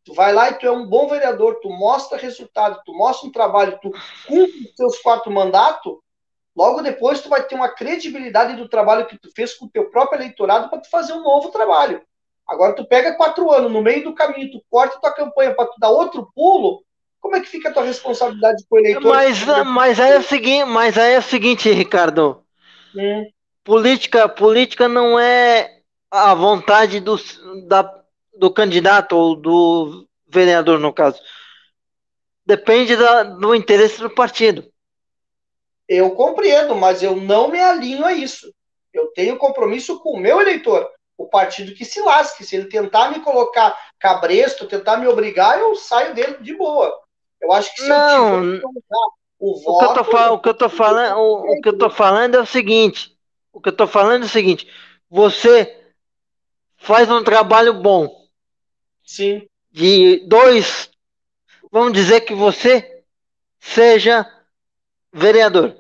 [0.04, 3.32] Tu vai lá e tu é um bom vereador, tu mostra resultado, tu mostra um
[3.32, 3.92] trabalho, tu
[4.28, 5.98] cumpre os teus quatro mandatos,
[6.56, 9.92] logo depois tu vai ter uma credibilidade do trabalho que tu fez com o teu
[9.92, 12.02] próprio eleitorado para tu fazer um novo trabalho.
[12.48, 15.80] Agora tu pega quatro anos, no meio do caminho, tu corta tua campanha para tu
[15.80, 16.84] dar outro pulo,
[17.22, 19.04] como é que fica a tua responsabilidade com o eleitor?
[19.04, 22.44] Mas, mas, aí, é o seguinte, mas aí é o seguinte, Ricardo.
[22.96, 23.30] Hum.
[23.64, 27.16] Política, política não é a vontade do,
[27.68, 28.01] da,
[28.38, 31.20] do candidato ou do vereador, no caso.
[32.46, 34.64] depende da, do interesse do partido.
[35.88, 38.54] Eu compreendo, mas eu não me alinho a isso.
[38.94, 40.90] Eu tenho compromisso com o meu eleitor.
[41.18, 42.44] O partido que se lasque.
[42.46, 46.94] Se ele tentar me colocar cabresto, tentar me obrigar, eu saio dele de boa.
[47.42, 48.96] Eu acho que se Não, eu tiver
[49.40, 49.94] o O que, eu voto.
[49.94, 52.46] tô, fa- o, que eu tô falando, o, o que eu tô falando é o
[52.46, 53.18] seguinte.
[53.54, 54.68] O que eu tô falando é o seguinte.
[55.10, 55.78] Você
[56.78, 58.21] faz um trabalho bom
[59.12, 60.90] Sim, de dois.
[61.72, 63.04] Vamos dizer que você
[63.60, 64.26] seja
[65.14, 65.76] vereador.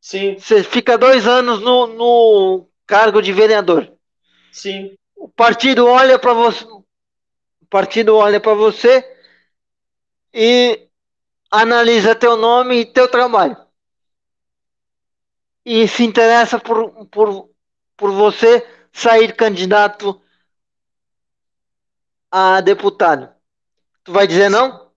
[0.00, 3.92] sim, Você fica dois anos no, no cargo de vereador.
[4.50, 4.96] sim.
[5.14, 6.64] O partido olha para você.
[6.64, 9.04] O partido olha para você
[10.32, 10.88] e
[11.50, 13.56] analisa teu nome e teu trabalho.
[15.64, 17.50] E se interessa por, por,
[17.96, 20.20] por você sair candidato
[22.38, 23.30] a deputado.
[24.04, 24.90] Tu vai dizer não?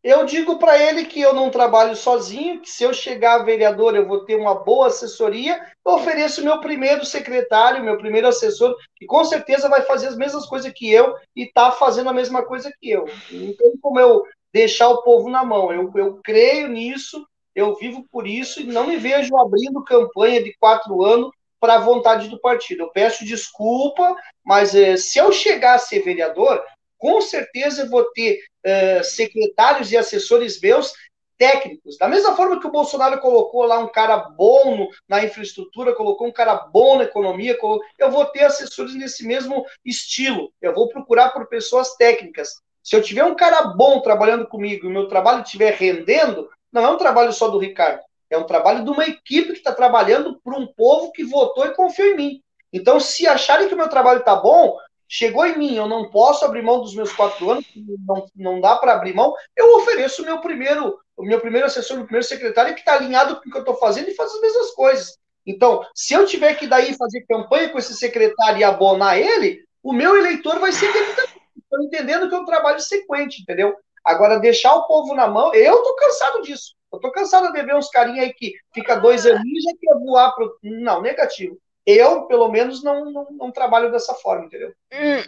[0.00, 3.96] Eu digo para ele que eu não trabalho sozinho, que se eu chegar a vereador
[3.96, 5.60] eu vou ter uma boa assessoria.
[5.84, 10.46] Eu ofereço meu primeiro secretário, meu primeiro assessor, que com certeza vai fazer as mesmas
[10.46, 13.06] coisas que eu e está fazendo a mesma coisa que eu.
[13.28, 14.22] Não tem como eu
[14.54, 15.72] deixar o povo na mão.
[15.72, 20.54] Eu, eu creio nisso, eu vivo por isso e não me vejo abrindo campanha de
[20.60, 22.84] quatro anos para a vontade do partido.
[22.84, 24.14] Eu peço desculpa,
[24.44, 26.62] mas eh, se eu chegar a ser vereador,
[26.98, 30.92] com certeza vou ter eh, secretários e assessores meus
[31.38, 31.98] técnicos.
[31.98, 36.26] Da mesma forma que o Bolsonaro colocou lá um cara bom no- na infraestrutura, colocou
[36.26, 40.50] um cara bom na economia, colo- eu vou ter assessores nesse mesmo estilo.
[40.62, 42.60] Eu vou procurar por pessoas técnicas.
[42.82, 46.84] Se eu tiver um cara bom trabalhando comigo e o meu trabalho estiver rendendo, não
[46.84, 48.00] é um trabalho só do Ricardo.
[48.30, 51.74] É um trabalho de uma equipe que está trabalhando para um povo que votou e
[51.74, 52.42] confiou em mim.
[52.72, 54.76] Então, se acharem que o meu trabalho está bom,
[55.08, 57.64] chegou em mim, eu não posso abrir mão dos meus quatro anos,
[58.06, 61.94] não, não dá para abrir mão, eu ofereço o meu primeiro, o meu primeiro assessor,
[61.94, 64.32] o meu primeiro secretário, que está alinhado com o que eu estou fazendo e faz
[64.32, 65.18] as mesmas coisas.
[65.46, 69.92] Então, se eu tiver que daí fazer campanha com esse secretário e abonar ele, o
[69.92, 71.42] meu eleitor vai ser dele também.
[71.56, 73.76] Estou entendendo que é um trabalho sequente, entendeu?
[74.04, 76.75] Agora, deixar o povo na mão, eu tô cansado disso.
[76.96, 79.98] Eu tô cansado de ver uns carinha aí que fica dois aninhos e já quer
[80.00, 80.58] voar pro.
[80.62, 81.58] Não, negativo.
[81.84, 84.72] Eu, pelo menos, não, não, não trabalho dessa forma, entendeu?
[84.92, 85.22] Hum,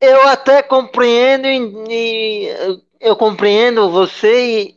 [0.00, 2.48] Eu até compreendo e,
[3.00, 4.76] eu compreendo você e,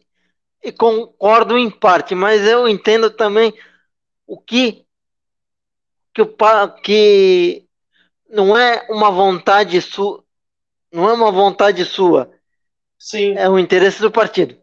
[0.63, 3.53] e concordo em parte, mas eu entendo também
[4.25, 4.85] o que
[6.13, 6.27] que, o,
[6.81, 7.67] que
[8.29, 10.23] não é uma vontade sua,
[10.91, 12.31] não é uma vontade sua,
[12.97, 13.35] Sim.
[13.37, 14.57] é o interesse do partido.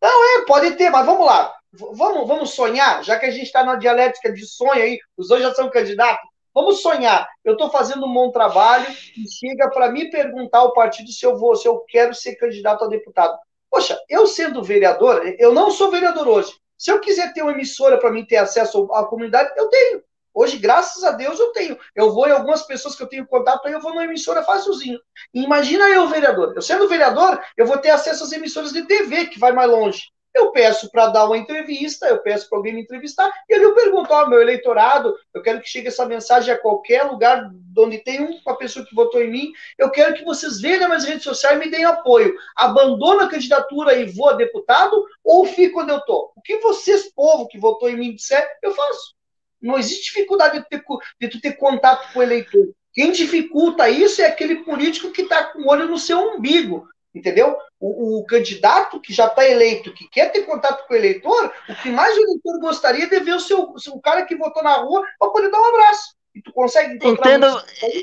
[0.00, 1.54] É, pode ter, mas vamos lá.
[1.72, 5.42] Vamos, vamos sonhar, já que a gente está na dialética de sonho aí, os dois
[5.42, 6.26] já são candidatos.
[6.54, 7.28] Vamos sonhar.
[7.44, 11.38] Eu estou fazendo um bom trabalho e chega para me perguntar o partido se eu
[11.38, 13.38] vou, se eu quero ser candidato a deputado.
[13.70, 16.52] Poxa, eu sendo vereador, eu não sou vereador hoje.
[16.76, 20.02] Se eu quiser ter uma emissora para mim ter acesso à comunidade, eu tenho.
[20.40, 21.76] Hoje, graças a Deus, eu tenho.
[21.96, 25.00] Eu vou em algumas pessoas que eu tenho contato, aí eu vou numa emissora facilzinho.
[25.34, 26.52] E imagina eu, vereador.
[26.54, 30.02] Eu sendo vereador, eu vou ter acesso às emissoras de TV, que vai mais longe.
[30.32, 33.74] Eu peço para dar uma entrevista, eu peço para alguém me entrevistar, e ali eu
[33.74, 38.20] pergunto, ó, meu eleitorado, eu quero que chegue essa mensagem a qualquer lugar onde tem
[38.20, 41.58] uma pessoa que votou em mim, eu quero que vocês vejam nas redes sociais e
[41.58, 42.32] me deem apoio.
[42.54, 46.30] Abandono a candidatura e vou a deputado, ou fico onde eu estou?
[46.36, 49.17] O que vocês, povo que votou em mim, disser, eu faço.
[49.60, 50.82] Não existe dificuldade de, ter,
[51.20, 52.68] de tu ter contato com o eleitor.
[52.92, 57.56] Quem dificulta isso é aquele político que está com o olho no seu umbigo, entendeu?
[57.78, 61.74] O, o candidato que já está eleito, que quer ter contato com o eleitor, o
[61.76, 63.60] que mais o eleitor gostaria é de ver o seu,
[63.92, 66.14] o cara que votou na rua para poder dar um abraço.
[66.34, 68.02] E tu consegue encontrar Entendo, um-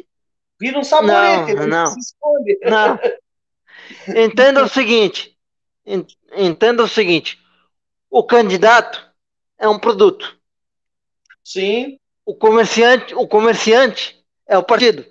[0.60, 1.88] vira um saborete, Não, não.
[1.88, 2.58] se esconde.
[2.64, 3.00] não.
[4.24, 5.38] Entenda o seguinte,
[5.86, 7.38] en- entenda o seguinte,
[8.10, 9.06] o candidato
[9.58, 10.35] é um produto,
[11.46, 15.06] Sim, o comerciante, o comerciante é o partido.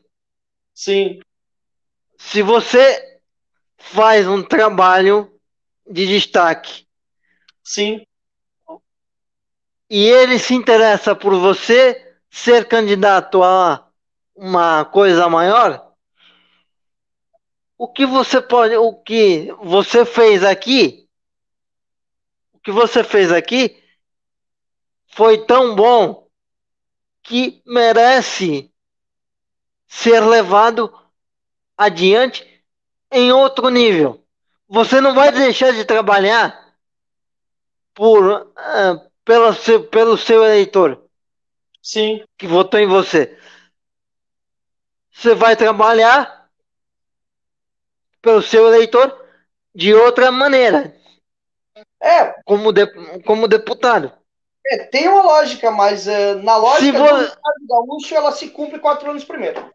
[0.74, 1.20] sim,
[2.18, 3.20] Se você
[3.78, 5.30] faz um trabalho
[5.88, 6.86] de destaque
[7.62, 8.06] sim,
[9.90, 13.88] e ele se interessa por você ser candidato a
[14.34, 15.92] uma coisa maior,
[17.78, 21.08] o que você pode, o que você fez aqui,
[22.52, 23.80] o que você fez aqui
[25.06, 26.23] foi tão bom
[27.24, 28.70] que merece
[29.88, 30.92] ser levado
[31.76, 32.46] adiante
[33.10, 34.24] em outro nível.
[34.68, 36.76] Você não vai deixar de trabalhar
[37.92, 41.04] por, ah, pelo, seu, pelo seu eleitor
[41.84, 43.38] sim, que votou em você.
[45.12, 46.50] Você vai trabalhar
[48.22, 49.22] pelo seu eleitor
[49.74, 50.96] de outra maneira.
[52.00, 52.32] É.
[52.44, 52.86] Como, de,
[53.22, 54.10] como deputado.
[54.66, 59.10] É, tem uma lógica, mas uh, na lógica do Estado Gaúcho, ela se cumpre quatro
[59.10, 59.70] anos primeiro.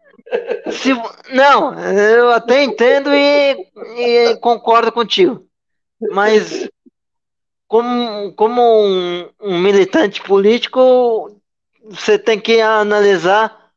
[0.72, 0.94] Se,
[1.32, 3.68] não, eu até entendo e,
[3.98, 5.46] e concordo contigo.
[6.12, 6.70] Mas
[7.68, 11.40] como, como um, um, militante político,
[11.84, 13.72] você tem que analisar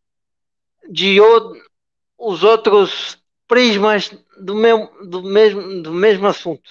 [0.89, 1.53] de o,
[2.19, 6.71] os outros prismas do, meu, do, mesmo, do mesmo assunto.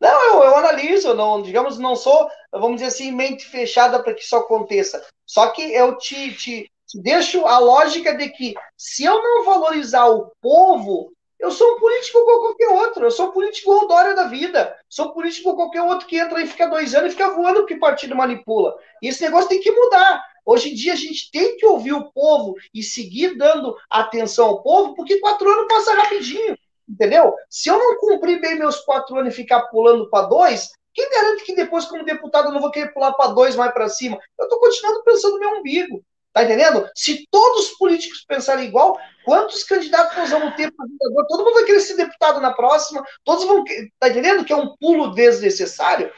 [0.00, 2.28] Não, eu, eu analiso, não, digamos, não sou,
[2.58, 5.04] vamos dizer assim, mente fechada para que isso aconteça.
[5.24, 10.06] Só que eu te, te, te deixo a lógica de que se eu não valorizar
[10.06, 13.04] o povo, eu sou um político igual qualquer outro.
[13.04, 14.74] Eu sou um político Dória da vida.
[14.88, 17.60] Sou um político igual qualquer outro que entra e fica dois anos e fica voando
[17.60, 18.76] porque o partido manipula.
[19.02, 20.24] E esse negócio tem que mudar.
[20.44, 24.62] Hoje em dia a gente tem que ouvir o povo e seguir dando atenção ao
[24.62, 26.56] povo, porque quatro anos passa rapidinho.
[26.88, 27.34] Entendeu?
[27.50, 31.44] Se eu não cumprir bem meus quatro anos e ficar pulando para dois, quem garante
[31.44, 34.18] que depois, como deputado, eu não vou querer pular para dois mais para cima?
[34.38, 36.02] Eu estou continuando pensando no meu umbigo.
[36.32, 36.88] Tá entendendo?
[36.94, 41.26] Se todos os políticos pensarem igual, quantos candidatos nós vamos ter para vereador?
[41.26, 43.62] Todo mundo vai querer ser deputado na próxima, todos vão.
[43.98, 44.44] Tá entendendo?
[44.44, 46.10] Que é um pulo desnecessário.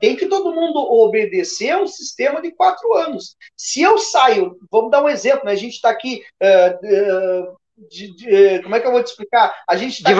[0.00, 3.36] Tem que todo mundo obedecer um sistema de quatro anos.
[3.56, 5.52] Se eu saio, vamos dar um exemplo, né?
[5.52, 9.08] A gente está aqui uh, uh, de, de, eh, como é que eu vou te
[9.08, 9.54] explicar?
[9.66, 10.10] A gente tá,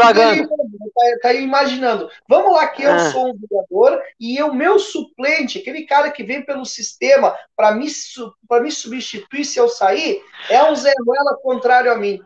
[1.21, 2.11] tá imaginando.
[2.29, 3.11] Vamos lá que eu ah.
[3.11, 7.87] sou um vereador e o meu suplente, aquele cara que vem pelo sistema para me,
[7.87, 12.23] me substituir se eu sair, é um Zé Ruela contrário a mim.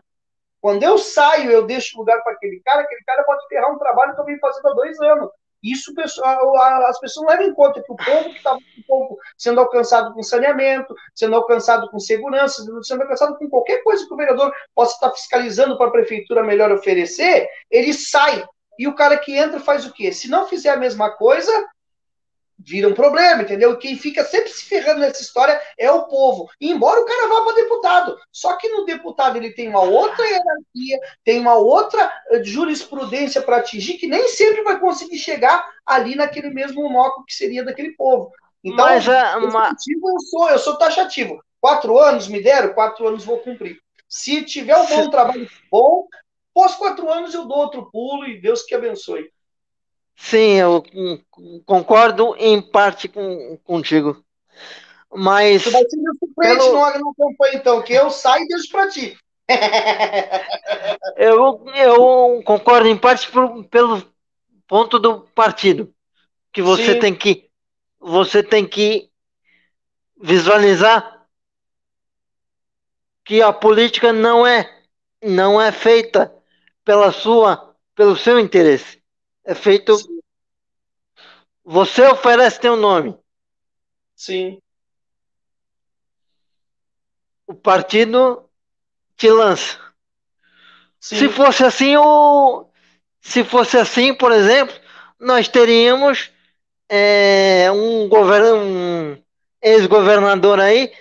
[0.61, 4.15] Quando eu saio, eu deixo lugar para aquele cara, aquele cara pode ferrar um trabalho
[4.15, 5.29] que eu venho fazendo há dois anos.
[5.65, 8.59] Isso as pessoas não levam em conta que o povo que estava
[9.35, 14.17] sendo alcançado com saneamento, sendo alcançado com segurança, sendo alcançado com qualquer coisa que o
[14.17, 18.45] vereador possa estar fiscalizando para a prefeitura melhor oferecer, ele sai.
[18.77, 20.11] E o cara que entra faz o quê?
[20.11, 21.51] Se não fizer a mesma coisa,
[22.57, 23.77] vira um problema, entendeu?
[23.77, 26.49] Quem fica sempre se ferrando nessa história é o povo.
[26.59, 30.25] E embora o cara vá para deputado, só que no deputado ele tem uma outra
[30.25, 36.15] hierarquia, tem uma outra eh, jurisprudência para atingir que nem sempre vai conseguir chegar ali
[36.15, 38.31] naquele mesmo moco que seria daquele povo.
[38.63, 39.69] Então, Mas, uh, uma...
[39.69, 41.39] eu sou, eu sou taxativo.
[41.61, 43.79] Quatro anos me deram, quatro anos vou cumprir.
[44.07, 46.07] Se tiver um bom trabalho bom,
[46.55, 49.29] pós quatro anos eu dou outro pulo e Deus que abençoe.
[50.15, 50.81] Sim, eu
[51.65, 54.23] concordo em parte com, contigo.
[55.13, 55.63] Mas.
[55.63, 56.73] Tu vai ser meu suplente pelo...
[56.73, 59.17] no, no campanha, então, que eu saio e deixo pra ti.
[61.17, 64.01] eu, eu concordo em parte por, pelo
[64.65, 65.93] ponto do partido.
[66.53, 66.99] Que você Sim.
[66.99, 67.49] tem que.
[67.99, 69.09] Você tem que
[70.21, 71.27] visualizar
[73.25, 74.71] que a política não é
[75.21, 76.34] não é feita
[76.85, 79.01] pela sua pelo seu interesse
[79.43, 79.97] é feito.
[79.97, 80.19] Sim.
[81.63, 83.17] Você oferece teu nome.
[84.15, 84.61] Sim.
[87.47, 88.49] O partido
[89.15, 89.79] te lança.
[90.99, 91.17] Sim.
[91.17, 92.67] Se fosse assim, o...
[93.21, 94.75] se fosse assim, por exemplo,
[95.19, 96.31] nós teríamos
[96.89, 98.59] é, um, govern...
[98.59, 99.23] um
[99.61, 100.93] ex-governador aí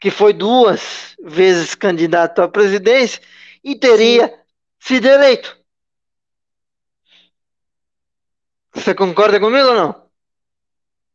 [0.00, 3.20] que foi duas vezes candidato à presidência
[3.62, 4.41] e teria Sim.
[4.82, 5.56] Sido eleito.
[8.74, 10.02] Você concorda comigo ou não?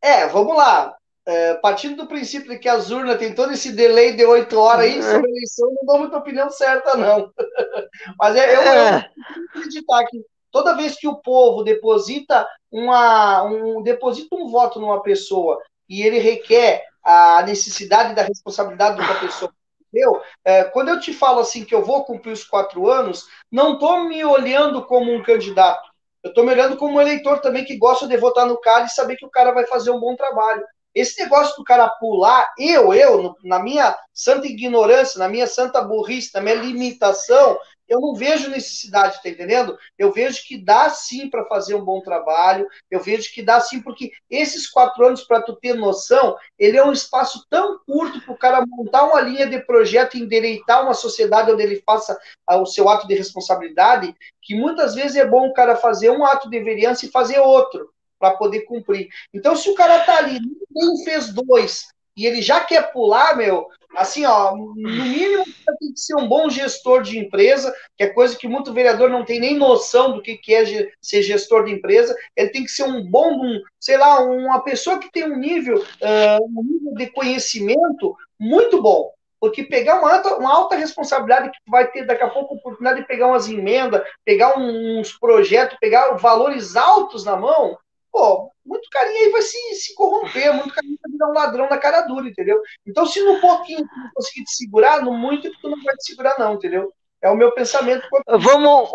[0.01, 0.95] É, vamos lá.
[1.26, 4.86] É, partindo do princípio de que as urnas tem todo esse delay de oito horas
[4.86, 7.30] aí, sobre a eleição, não dou muita opinião certa, não.
[8.18, 9.11] Mas é, eu, é.
[9.36, 15.01] eu acreditar que toda vez que o povo deposita uma, um, deposita um voto numa
[15.01, 19.51] pessoa e ele requer a necessidade da responsabilidade da pessoa
[19.88, 20.22] entendeu?
[20.46, 24.04] É, quando eu te falo assim que eu vou cumprir os quatro anos, não estou
[24.06, 25.88] me olhando como um candidato.
[26.24, 28.90] Eu estou me olhando como um eleitor também que gosta de votar no cara e
[28.90, 30.64] saber que o cara vai fazer um bom trabalho.
[30.94, 36.32] Esse negócio do cara pular, eu, eu, na minha santa ignorância, na minha santa burrice,
[36.34, 37.58] na minha limitação,
[37.88, 39.78] eu não vejo necessidade, tá entendendo?
[39.98, 43.82] Eu vejo que dá sim para fazer um bom trabalho, eu vejo que dá sim,
[43.82, 48.34] porque esses quatro anos, para tu ter noção, ele é um espaço tão curto para
[48.34, 52.66] o cara montar uma linha de projeto endereitar uma sociedade onde ele faça ah, o
[52.66, 56.60] seu ato de responsabilidade, que muitas vezes é bom o cara fazer um ato de
[56.60, 59.10] vereança e fazer outro para poder cumprir.
[59.34, 60.40] Então, se o cara tá ali,
[60.72, 65.44] nem fez dois, e ele já quer pular, meu, assim, ó, no mínimo
[65.80, 69.26] tem que ser um bom gestor de empresa, que é coisa que muito vereador não
[69.26, 72.16] tem nem noção do que, é ser gestor de empresa.
[72.36, 75.78] Ele tem que ser um bom, um, sei lá, uma pessoa que tem um nível,
[75.78, 79.12] uh, um nível de conhecimento muito bom.
[79.40, 83.02] Porque pegar uma alta, uma alta responsabilidade que vai ter daqui a pouco a oportunidade
[83.02, 87.78] de pegar umas emendas, pegar uns projetos, pegar valores altos na mão,
[88.18, 91.78] pô, muito carinho aí vai se, se corromper, muito carinho vai virar um ladrão na
[91.78, 92.59] cara dura, entendeu?
[92.86, 96.05] Então, se no pouquinho tu não conseguir te segurar, no muito tu não vai te
[96.05, 96.91] segurar, não, entendeu?
[97.22, 98.07] É o meu pensamento.
[98.28, 98.89] Vamos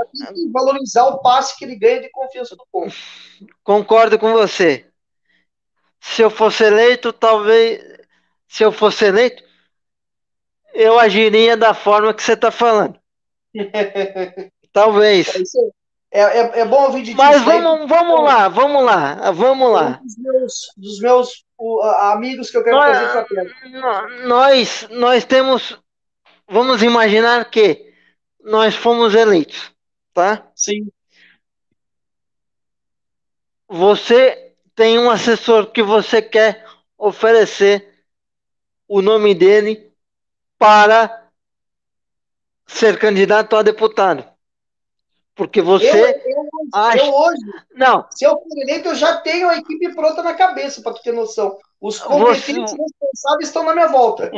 [0.52, 2.92] valorizar o passe que ele ganha de confiança do povo.
[3.62, 4.86] Concordo com você.
[6.00, 7.80] Se eu fosse eleito, talvez.
[8.48, 9.42] Se eu fosse eleito,
[10.74, 12.98] eu agiria da forma que você está falando.
[14.72, 15.28] talvez.
[15.28, 15.81] É,
[16.14, 19.98] é, é, é, bom ouvir de Mas vamos, vamos lá, vamos lá, vamos lá.
[19.98, 21.82] Um dos meus, dos meus uh,
[22.12, 25.80] amigos que eu quero nós, fazer para Nós, nós temos.
[26.46, 27.94] Vamos imaginar que
[28.44, 29.72] nós fomos eleitos,
[30.12, 30.46] tá?
[30.54, 30.92] Sim.
[33.66, 36.66] Você tem um assessor que você quer
[36.98, 38.04] oferecer
[38.86, 39.90] o nome dele
[40.58, 41.26] para
[42.66, 44.31] ser candidato a deputado.
[45.42, 46.98] Porque você eu, eu, acha...
[46.98, 47.40] eu hoje,
[47.74, 48.06] não.
[48.12, 51.10] se eu for eleito, eu já tenho a equipe pronta na cabeça, para tu ter
[51.10, 51.58] noção.
[51.80, 52.76] Os competentes você...
[52.80, 54.30] responsáveis estão na minha volta.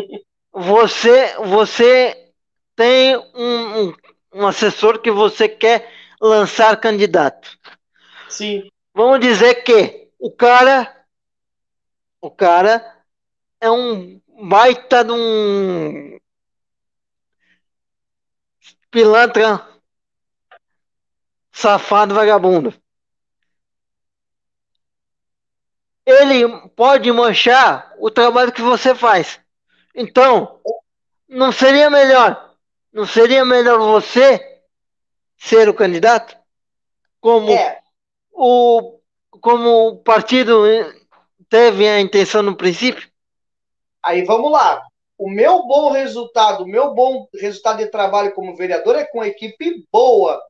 [0.50, 2.32] Você, você
[2.74, 3.94] tem um, um,
[4.32, 7.50] um assessor que você quer lançar candidato.
[8.30, 8.66] Sim.
[8.94, 10.90] Vamos dizer que o cara,
[12.18, 12.96] o cara
[13.60, 16.18] é um baita de um
[18.90, 19.73] pilantra
[21.54, 22.74] safado vagabundo.
[26.04, 29.40] Ele pode manchar o trabalho que você faz.
[29.94, 30.60] Então,
[31.28, 32.54] não seria melhor?
[32.92, 34.60] Não seria melhor você
[35.38, 36.36] ser o candidato?
[37.20, 37.80] Como é.
[38.32, 38.98] o
[39.40, 40.64] como o partido
[41.48, 43.08] teve a intenção no princípio?
[44.02, 44.82] Aí vamos lá.
[45.18, 49.86] O meu bom resultado, o meu bom resultado de trabalho como vereador é com equipe
[49.92, 50.42] boa,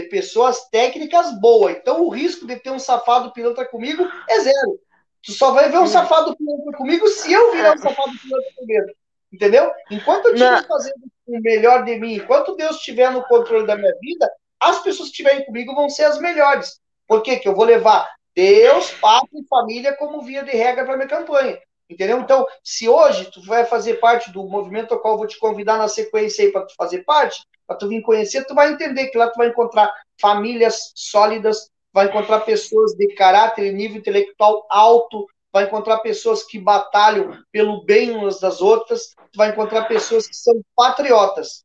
[0.00, 1.76] de pessoas técnicas boas.
[1.76, 4.78] Então o risco de ter um safado pilantra comigo é zero.
[5.22, 8.86] Tu só vai ver um safado pilantra comigo se eu virar um safado pilantra primeiro.
[9.32, 9.70] Entendeu?
[9.90, 13.92] Enquanto eu estiver fazendo o melhor de mim, enquanto Deus estiver no controle da minha
[14.00, 14.30] vida,
[14.60, 16.80] as pessoas que estiverem comigo vão ser as melhores.
[17.06, 17.36] Por quê?
[17.36, 21.58] Que eu vou levar Deus, pátria e família como via de regra para minha campanha.
[21.90, 22.20] Entendeu?
[22.20, 25.76] Então, se hoje tu vai fazer parte do movimento ao qual eu vou te convidar
[25.76, 29.18] na sequência aí para tu fazer parte, para tu vir conhecer, tu vai entender que
[29.18, 35.26] lá tu vai encontrar famílias sólidas, vai encontrar pessoas de caráter e nível intelectual alto,
[35.52, 40.62] vai encontrar pessoas que batalham pelo bem umas das outras, vai encontrar pessoas que são
[40.74, 41.62] patriotas.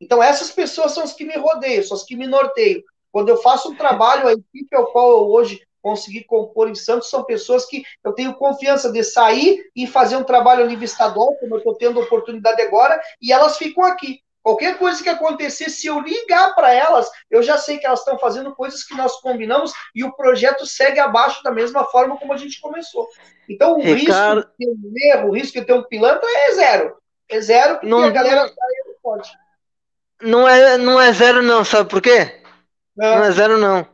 [0.00, 2.82] Então, essas pessoas são as que me rodeiam, são as que me norteiam.
[3.12, 7.10] Quando eu faço um trabalho, a equipe ao qual eu hoje consegui compor em Santos
[7.10, 11.34] são pessoas que eu tenho confiança de sair e fazer um trabalho a nível estadual,
[11.36, 14.22] como eu estou tendo oportunidade agora, e elas ficam aqui.
[14.42, 18.18] Qualquer coisa que acontecer, se eu ligar para elas, eu já sei que elas estão
[18.18, 22.36] fazendo coisas que nós combinamos e o projeto segue abaixo da mesma forma como a
[22.36, 23.08] gente começou.
[23.48, 24.40] Então, o Ricardo...
[24.40, 26.96] risco de ter um erro, o risco de ter um pilantra é zero.
[27.28, 29.30] É zero porque não, a galera não, pode.
[30.20, 32.42] Não é, não é zero, não, sabe por quê?
[32.96, 33.86] Não, não é zero, não.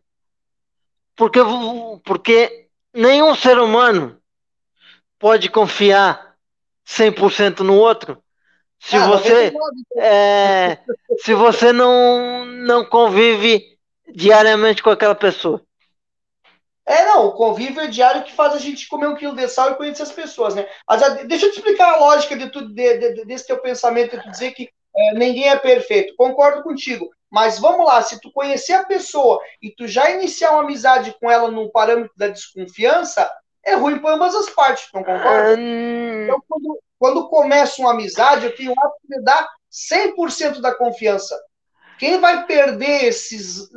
[1.14, 1.40] Porque,
[2.04, 4.18] porque nenhum ser humano
[5.18, 6.36] pode confiar
[6.86, 8.22] 100% no outro
[8.78, 9.52] se ah, você
[9.96, 10.78] é,
[11.18, 15.62] se você não não convive diariamente com aquela pessoa.
[16.86, 19.72] É, não, o convívio é diário que faz a gente comer um quilo de sal
[19.72, 20.66] e conhecer as pessoas, né?
[20.88, 24.16] Mas ah, deixa eu te explicar a lógica de tu, de, de, desse teu pensamento,
[24.16, 26.16] de tu dizer que é, ninguém é perfeito.
[26.16, 27.10] Concordo contigo.
[27.30, 31.30] Mas vamos lá, se tu conhecer a pessoa e tu já iniciar uma amizade com
[31.30, 33.30] ela no parâmetro da desconfiança,
[33.62, 35.56] é ruim para ambas as partes, não concorda?
[35.58, 36.24] Hum...
[36.24, 41.38] Então, quando, quando começa uma amizade, eu tenho o hábito de dar 100% da confiança.
[41.98, 43.68] Quem vai perder esses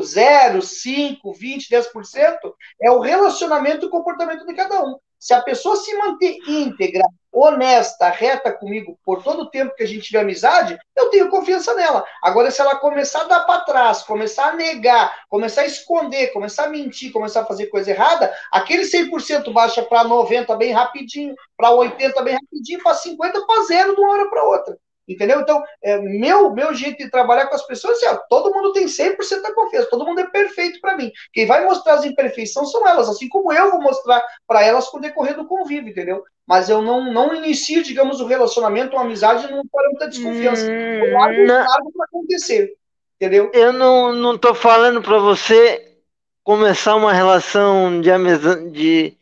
[0.00, 2.36] 0, 5, 20, 10%
[2.82, 4.98] é o relacionamento e o comportamento de cada um.
[5.18, 7.02] Se a pessoa se manter íntegra,
[7.32, 11.74] honesta, reta comigo por todo o tempo que a gente tiver amizade, eu tenho confiança
[11.74, 12.04] nela.
[12.22, 16.64] Agora, se ela começar a dar para trás, começar a negar, começar a esconder, começar
[16.64, 21.70] a mentir, começar a fazer coisa errada, aquele 100% baixa para 90 bem rapidinho, para
[21.70, 24.78] 80 bem rapidinho, para 50 para zero de uma hora para outra.
[25.08, 25.40] Entendeu?
[25.40, 28.86] Então, é, meu, meu jeito de trabalhar com as pessoas é: ó, todo mundo tem
[28.86, 31.10] 100% da confiança, todo mundo é perfeito para mim.
[31.32, 34.98] Quem vai mostrar as imperfeições são elas, assim como eu vou mostrar para elas com
[34.98, 36.22] o decorrer do convívio, entendeu?
[36.46, 40.66] Mas eu não, não inicio, digamos, o relacionamento, uma amizade num parâmetro de desconfiança.
[40.66, 42.74] Hum, eu largo, largo para acontecer,
[43.16, 43.50] entendeu?
[43.54, 45.96] Eu não, não tô falando para você
[46.44, 49.16] começar uma relação de amizade, de,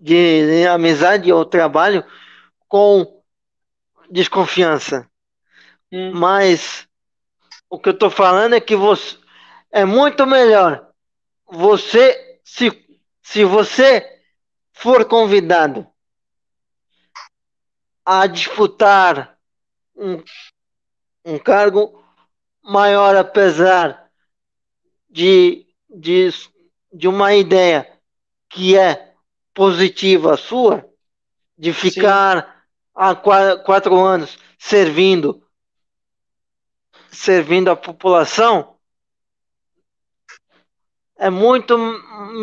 [0.00, 2.04] de amizade ou trabalho
[2.66, 3.22] com
[4.10, 5.06] desconfiança.
[5.92, 6.12] Hum.
[6.14, 6.86] Mas
[7.70, 9.16] o que eu tô falando é que você
[9.72, 10.88] é muito melhor
[11.46, 12.70] você se,
[13.22, 14.04] se você
[14.72, 15.86] for convidado
[18.04, 19.38] a disputar
[19.96, 20.22] um,
[21.24, 22.02] um cargo
[22.62, 24.10] maior apesar
[25.10, 26.28] de, de,
[26.92, 27.90] de uma ideia
[28.48, 29.12] que é
[29.54, 30.84] positiva sua,
[31.58, 32.64] de ficar
[32.94, 35.42] há qua- quatro anos servindo
[37.10, 38.76] servindo a população,
[41.16, 41.76] é muito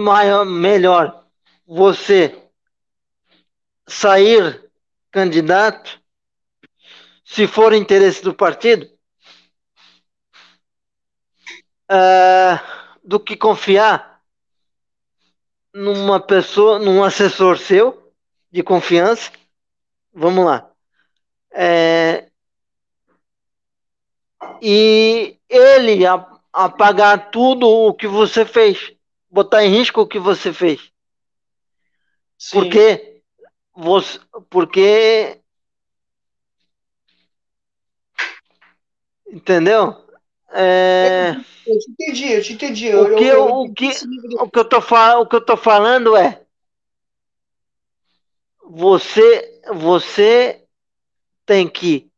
[0.04, 1.26] maior, melhor
[1.66, 2.44] você
[3.88, 4.70] sair
[5.12, 6.02] candidato,
[7.24, 8.90] se for interesse do partido,
[11.90, 12.60] é,
[13.04, 14.22] do que confiar
[15.74, 18.14] numa pessoa, num assessor seu
[18.52, 19.32] de confiança.
[20.14, 20.72] Vamos lá.
[21.52, 22.30] É,
[24.62, 26.00] e ele
[26.52, 28.94] apagar tudo o que você fez,
[29.30, 30.92] botar em risco o que você fez.
[32.38, 32.60] Sim.
[32.60, 33.22] Porque
[33.74, 34.20] você,
[34.50, 35.40] porque
[39.28, 39.96] entendeu?
[40.52, 41.36] É,
[41.68, 42.96] Eu te entendi, eu te entendi.
[42.96, 45.46] O que eu, eu- o que- de- o que eu tô fa- o que eu
[45.46, 46.42] tô falando é
[48.64, 50.64] você você
[51.46, 52.10] tem que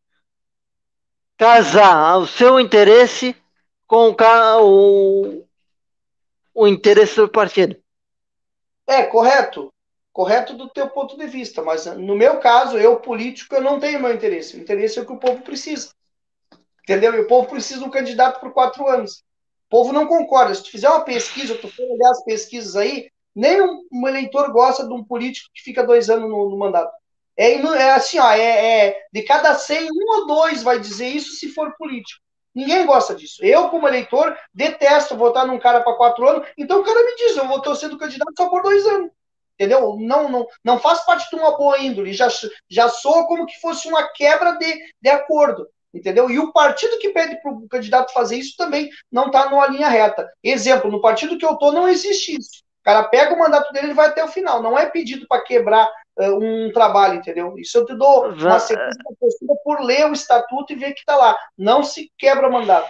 [1.37, 3.35] casar o seu interesse
[3.85, 4.15] com
[4.61, 5.43] o,
[6.53, 7.77] o, interesse do partido.
[8.87, 9.71] É, correto.
[10.11, 14.01] Correto do teu ponto de vista, mas no meu caso, eu político, eu não tenho
[14.01, 14.57] meu interesse.
[14.57, 15.91] O interesse é o que o povo precisa.
[16.81, 17.13] Entendeu?
[17.13, 19.23] E o povo precisa de um candidato por quatro anos.
[19.67, 20.55] O povo não concorda.
[20.55, 24.87] Se tu fizer uma pesquisa, tu for olhar as pesquisas aí, nem um eleitor gosta
[24.87, 26.91] de um político que fica dois anos no, no mandato.
[27.37, 31.33] É, é assim, ó, é, é- de cada 100, um ou dois vai dizer isso
[31.35, 32.19] se for político.
[32.55, 33.45] Ninguém gosta disso.
[33.45, 36.47] Eu, como eleitor, detesto votar num cara para quatro anos.
[36.57, 39.11] Então o cara me diz, eu vou torcer do candidato só por dois anos.
[39.53, 39.95] Entendeu?
[39.99, 42.13] Não, não, não faz parte de uma boa índole.
[42.13, 42.27] Já,
[42.67, 45.67] já soa como que fosse uma quebra de, de acordo.
[45.93, 46.31] Entendeu?
[46.31, 49.87] E o partido que pede para o candidato fazer isso também não está numa linha
[49.87, 50.27] reta.
[50.43, 52.63] Exemplo, no partido que eu estou não existe isso.
[52.81, 54.61] O cara pega o mandato dele e vai até o final.
[54.63, 55.87] Não é pedido para quebrar
[56.19, 57.57] um trabalho, entendeu?
[57.57, 60.99] Isso eu te dou uma sequência da postura por ler o estatuto e ver que
[60.99, 61.37] está lá.
[61.57, 62.89] Não se quebra mandato.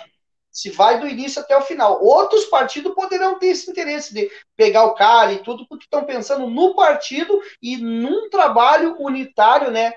[0.51, 2.03] Se vai do início até o final.
[2.03, 6.47] Outros partidos poderão ter esse interesse de pegar o cara e tudo, porque estão pensando
[6.47, 9.93] no partido e num trabalho unitário, né?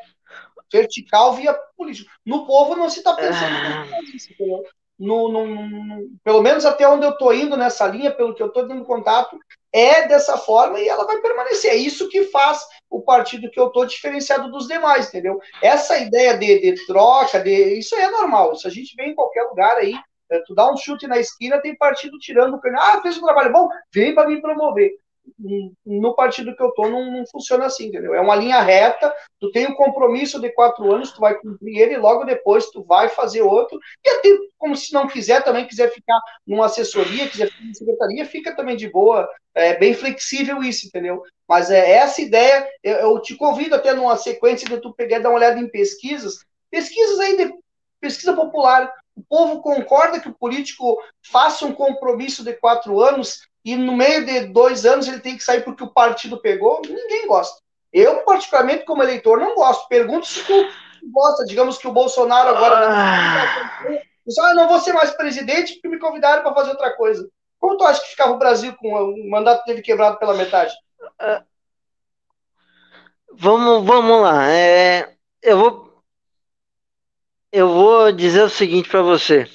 [0.73, 2.11] Vertical via político.
[2.27, 4.63] No povo não se está pensando nisso, entendeu?
[4.99, 8.49] No, no, no, pelo menos até onde eu estou indo nessa linha, pelo que eu
[8.49, 9.39] estou tendo contato,
[9.73, 11.73] é dessa forma e ela vai permanecer.
[11.73, 15.39] É isso que faz o partido que eu estou diferenciado dos demais, entendeu?
[15.63, 18.53] Essa ideia de, de troca, de isso é normal.
[18.53, 19.95] Isso a gente vê em qualquer lugar aí.
[20.31, 22.99] É, tu dá um chute na esquina, tem partido tirando o candidato.
[22.99, 24.93] Ah, fez um trabalho bom, vem para me promover.
[25.87, 28.15] No partido que eu tô não, não, funciona assim, entendeu?
[28.15, 31.97] É uma linha reta, tu tem um compromisso de quatro anos, tu vai cumprir ele,
[31.97, 36.19] logo depois tu vai fazer outro, e até como se não quiser também, quiser ficar
[36.47, 41.23] numa assessoria, quiser ficar na secretaria, fica também de boa, é bem flexível isso, entendeu?
[41.49, 45.31] Mas é essa ideia, eu, eu te convido até numa sequência de tu pegar dar
[45.31, 47.55] uma olhada em pesquisas, pesquisas aí de
[48.01, 50.99] pesquisa popular, o povo concorda que o político
[51.31, 55.45] faça um compromisso de quatro anos e no meio de dois anos ele tem que
[55.45, 57.61] sair porque o partido pegou, ninguém gosta.
[57.93, 59.89] Eu, particularmente, como eleitor, não gosto.
[59.89, 60.69] Pergunto se tu
[61.13, 61.45] gosta.
[61.45, 62.89] Digamos que o Bolsonaro agora.
[62.89, 64.01] Ah.
[64.27, 67.29] Eu não vou ser mais presidente porque me convidaram para fazer outra coisa.
[67.59, 70.73] Como tu acha que ficava o Brasil com o mandato dele quebrado pela metade?
[71.19, 71.43] Ah.
[73.33, 74.49] Vamos, vamos lá.
[74.49, 75.91] É, eu vou.
[77.53, 79.51] Eu vou dizer o seguinte para você.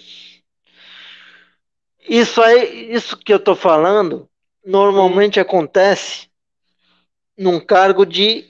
[2.08, 4.30] Isso aí, isso que eu tô falando,
[4.64, 6.30] normalmente acontece
[7.38, 8.50] num cargo de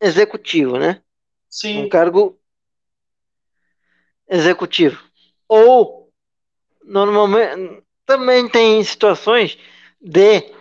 [0.00, 1.02] executivo, né?
[1.48, 1.84] Sim.
[1.84, 2.38] Um cargo
[4.28, 5.02] executivo.
[5.48, 6.12] Ou
[6.84, 9.58] normalmente também tem situações
[10.00, 10.52] de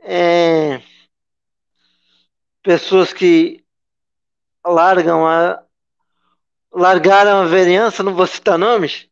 [0.00, 0.80] é,
[2.62, 3.64] pessoas que
[4.64, 5.62] largam a
[6.72, 9.06] largaram a vereança, não vou citar nomes,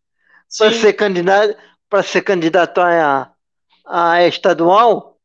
[0.56, 1.54] para ser candidato
[1.90, 3.34] para ser candidato a,
[3.84, 5.18] a estadual,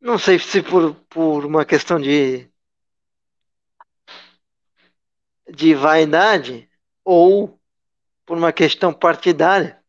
[0.00, 2.48] não sei se por, por uma questão de,
[5.50, 6.70] de vaidade
[7.04, 7.58] ou
[8.24, 9.82] por uma questão partidária,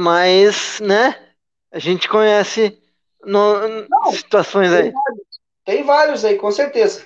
[0.00, 1.32] mas, né,
[1.70, 2.82] a gente conhece
[3.22, 4.90] no, não, situações tem aí.
[4.90, 7.04] Vários, tem vários aí, com certeza.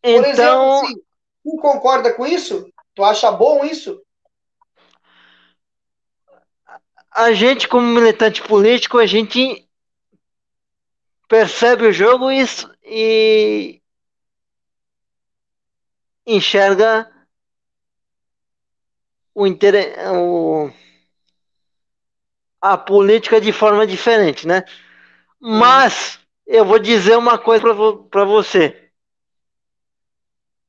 [0.00, 1.02] Por exemplo, assim,
[1.42, 2.66] tu concorda com isso?
[2.94, 4.00] Tu acha bom isso?
[7.10, 9.68] A gente, como militante político, a gente
[11.28, 12.44] percebe o jogo e,
[12.84, 13.82] e
[16.26, 17.10] enxerga
[19.34, 20.70] o, o,
[22.60, 24.64] a política de forma diferente, né?
[25.40, 27.64] Mas eu vou dizer uma coisa
[28.10, 28.81] para você.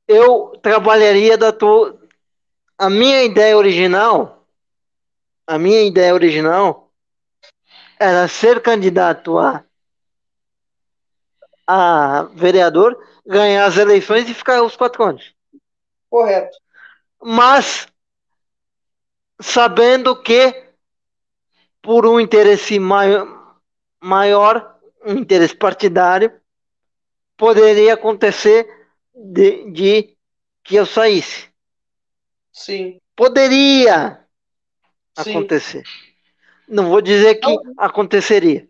[0.06, 1.98] Eu trabalharia da tua.
[2.76, 4.46] A minha ideia original,
[5.46, 6.90] a minha ideia original
[7.98, 9.64] era ser candidato a,
[11.66, 15.34] a vereador, ganhar as eleições e ficar os quatro anos.
[16.10, 16.58] Correto.
[17.22, 17.86] Mas
[19.40, 20.64] sabendo que
[21.80, 23.58] por um interesse maior,
[24.02, 26.32] maior um interesse partidário,
[27.36, 28.83] poderia acontecer
[29.14, 30.16] de, de
[30.62, 31.48] que eu saísse.
[32.52, 32.98] Sim.
[33.14, 34.20] Poderia
[35.18, 35.30] Sim.
[35.30, 35.84] acontecer.
[36.68, 38.68] Não vou dizer que então, aconteceria.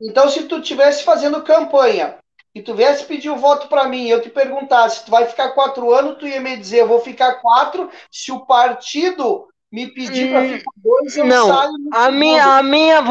[0.00, 2.16] Então, se tu estivesse fazendo campanha
[2.54, 5.92] e tu viesse pedir o voto para mim, eu te perguntasse, tu vai ficar quatro
[5.92, 10.44] anos, tu ia me dizer, eu vou ficar quatro, se o partido me pedir para
[10.44, 11.72] ficar dois, eu não, saio.
[11.92, 13.02] A minha, a minha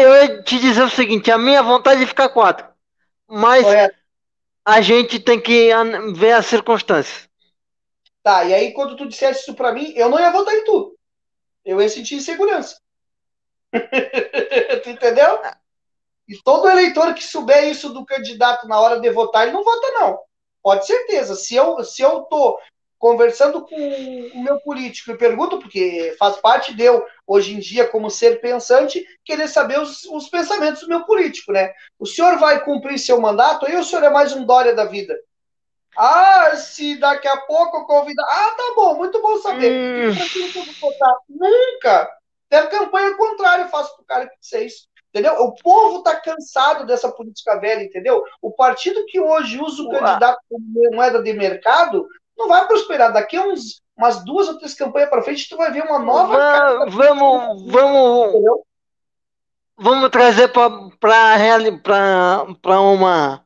[0.00, 2.66] eu ia te dizer o seguinte: a minha vontade é ficar quatro.
[3.28, 3.99] Mas Correto.
[4.64, 5.70] A gente tem que
[6.14, 7.28] ver as circunstâncias.
[8.22, 10.96] Tá, e aí quando tu dissesse isso para mim, eu não ia votar em tu.
[11.64, 12.80] Eu ia sentir insegurança.
[14.82, 15.40] tu entendeu?
[16.28, 19.90] E todo eleitor que souber isso do candidato na hora de votar, ele não vota,
[19.92, 20.18] não.
[20.62, 21.34] Pode certeza.
[21.34, 22.58] Se eu, se eu tô
[23.00, 23.74] conversando com
[24.34, 28.42] o meu político e pergunto, porque faz parte de eu, hoje em dia, como ser
[28.42, 31.72] pensante, querer saber os, os, pensamentos do meu político, né?
[31.98, 35.18] O senhor vai cumprir seu mandato ou o senhor é mais um Dória da vida?
[35.96, 38.22] Ah, se daqui a pouco convidar.
[38.22, 40.10] Ah, tá bom, muito bom saber.
[40.10, 40.14] Hum.
[41.26, 42.06] Nunca!
[42.50, 44.90] Tem a campanha contrária, eu faço pro cara que vocês.
[45.08, 45.34] Entendeu?
[45.40, 48.22] O povo tá cansado dessa política velha, entendeu?
[48.42, 49.98] O partido que hoje usa o Ué.
[49.98, 52.06] candidato como moeda de mercado
[52.36, 53.12] não vai prosperar.
[53.12, 56.36] Daqui a uns, umas duas ou três campanhas para frente, tu vai ver uma nova.
[56.36, 58.62] Va vamos, vamos,
[59.76, 60.68] vamos trazer para
[62.80, 63.44] uma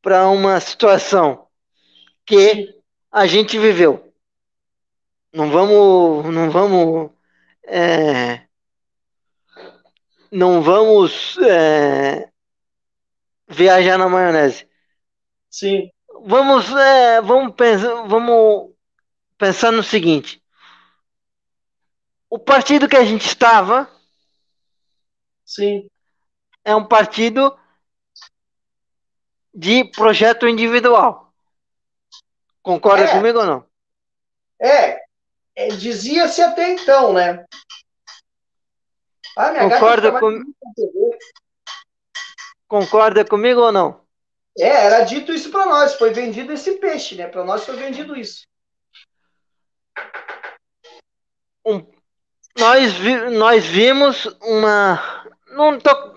[0.00, 1.46] para uma situação
[2.26, 2.74] que
[3.10, 4.12] a gente viveu.
[5.32, 7.10] Não vamos, não vamos,
[7.64, 8.42] é,
[10.30, 12.28] não vamos é,
[13.48, 14.68] viajar na maionese.
[15.48, 15.90] Sim
[16.24, 18.74] vamos, é, vamos, pensar, vamos
[19.36, 20.42] pensar no seguinte:
[22.30, 23.90] o partido que a gente estava
[25.44, 25.88] Sim.
[26.64, 27.58] é um partido
[29.54, 31.32] de projeto individual.
[32.62, 33.66] Concorda é, comigo ou não?
[34.60, 35.02] É,
[35.56, 37.44] é dizia-se até então, né?
[39.36, 40.42] Ah, Concorda, com...
[42.68, 44.01] Concorda comigo ou não?
[44.58, 47.26] É, era dito isso para nós, foi vendido esse peixe, né?
[47.26, 48.46] Para nós foi vendido isso.
[51.64, 51.86] Um,
[52.58, 55.24] nós, vi, nós vimos uma.
[55.48, 56.14] Não tô,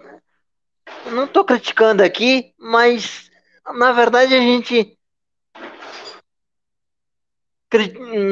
[1.12, 3.30] não tô criticando aqui, mas
[3.74, 4.98] na verdade a gente.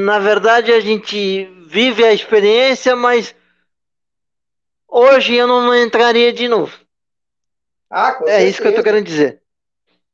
[0.05, 3.35] Na verdade a gente vive a experiência, mas
[4.87, 6.77] hoje eu não entraria de novo.
[7.89, 8.47] Ah, é certeza.
[8.47, 9.42] isso que eu tô querendo dizer.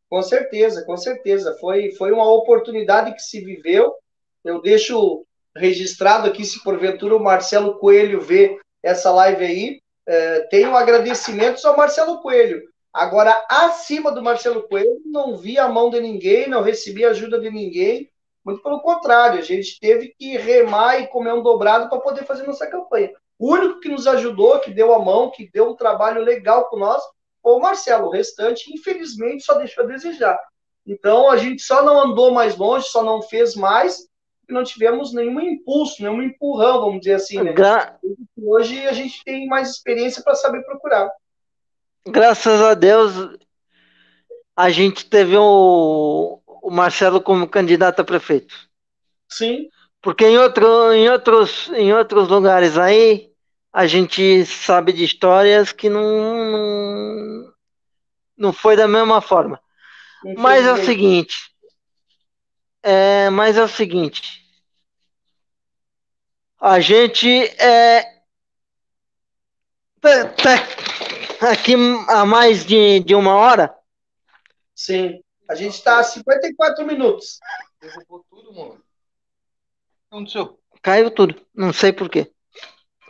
[0.09, 1.55] Com certeza, com certeza.
[1.59, 3.93] Foi, foi uma oportunidade que se viveu.
[4.43, 9.81] Eu deixo registrado aqui, se porventura o Marcelo Coelho vê essa live aí.
[10.07, 12.63] É, tenho agradecimentos ao Marcelo Coelho.
[12.91, 17.51] Agora, acima do Marcelo Coelho, não vi a mão de ninguém, não recebi ajuda de
[17.51, 18.09] ninguém.
[18.43, 22.47] Muito pelo contrário, a gente teve que remar e comer um dobrado para poder fazer
[22.47, 23.11] nossa campanha.
[23.37, 26.77] O único que nos ajudou, que deu a mão, que deu um trabalho legal com
[26.77, 27.03] nós,
[27.43, 28.07] o Marcelo.
[28.07, 30.39] O restante, infelizmente, só deixou a desejar.
[30.85, 34.07] Então, a gente só não andou mais longe, só não fez mais,
[34.47, 37.41] e não tivemos nenhum impulso, nenhum empurrão, vamos dizer assim.
[37.41, 37.53] Né?
[37.53, 37.97] Gra...
[38.37, 41.11] Hoje a gente tem mais experiência para saber procurar.
[42.07, 43.13] Graças a Deus,
[44.55, 48.55] a gente teve o, o Marcelo como candidato a prefeito.
[49.29, 49.69] Sim.
[50.01, 53.28] Porque em, outro, em, outros, em outros lugares aí,
[53.71, 57.53] a gente sabe de histórias que não, não,
[58.37, 59.61] não foi da mesma forma.
[60.37, 61.53] Mas é o seguinte.
[62.81, 64.43] É, mas é o seguinte.
[66.59, 67.29] A gente
[67.61, 68.01] é,
[70.01, 71.73] tá aqui
[72.07, 73.73] há mais de, de uma hora.
[74.75, 75.21] Sim.
[75.49, 77.39] A gente está a 54 minutos.
[77.81, 78.73] Derrubou tudo, mano.
[78.73, 78.81] O que
[80.11, 80.59] aconteceu?
[80.81, 81.35] Caiu tudo.
[81.53, 82.31] Não sei por quê.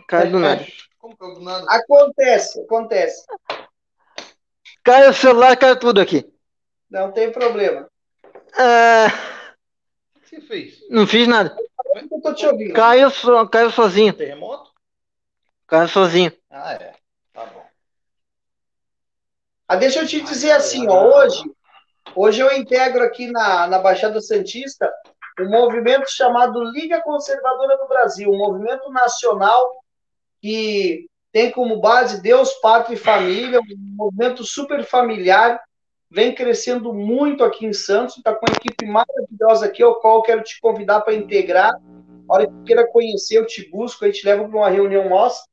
[0.09, 0.65] Caiu do nada.
[0.97, 1.65] Como que é do nada?
[1.69, 3.25] Acontece, acontece.
[4.83, 6.25] Caiu o celular, caiu tudo aqui.
[6.89, 7.87] Não tem problema.
[8.57, 9.05] Ah,
[10.15, 10.89] O que você fez?
[10.89, 11.55] não fiz nada.
[12.11, 12.73] Eu tô te ouvindo.
[12.73, 14.11] Caiu, so, caiu sozinho.
[14.13, 14.71] Terremoto?
[15.67, 16.31] Caiu sozinho.
[16.49, 16.93] Ah, é.
[17.31, 17.63] Tá bom.
[19.67, 21.43] Ah, deixa eu te dizer assim, ó, hoje,
[22.15, 24.91] hoje eu integro aqui na, na Baixada Santista
[25.39, 29.78] um movimento chamado Liga Conservadora do Brasil, um movimento nacional
[30.41, 35.61] que tem como base Deus, Pátria e Família, um movimento super familiar,
[36.09, 40.21] vem crescendo muito aqui em Santos, está com uma equipe maravilhosa aqui, ao qual eu
[40.23, 41.71] quero te convidar para integrar.
[42.29, 45.43] A hora que queira conhecer, eu te busco, a gente leva para uma reunião nossa.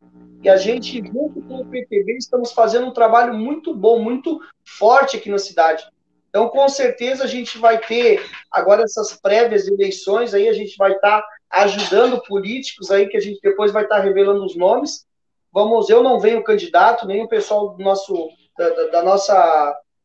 [0.43, 5.17] E a gente, junto com o PTB, estamos fazendo um trabalho muito bom, muito forte
[5.17, 5.85] aqui na cidade.
[6.29, 10.93] Então, com certeza, a gente vai ter agora essas prévias eleições, aí a gente vai
[10.93, 11.25] estar
[11.63, 15.05] ajudando políticos aí, que a gente depois vai estar revelando os nomes.
[15.53, 18.29] Vamos, eu não venho candidato, nem o pessoal do nosso,
[18.59, 19.35] da, da- da nossa,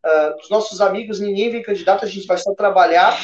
[0.03, 3.19] ah, dos nossos amigos, ninguém vem candidato, a gente vai só trabalhar.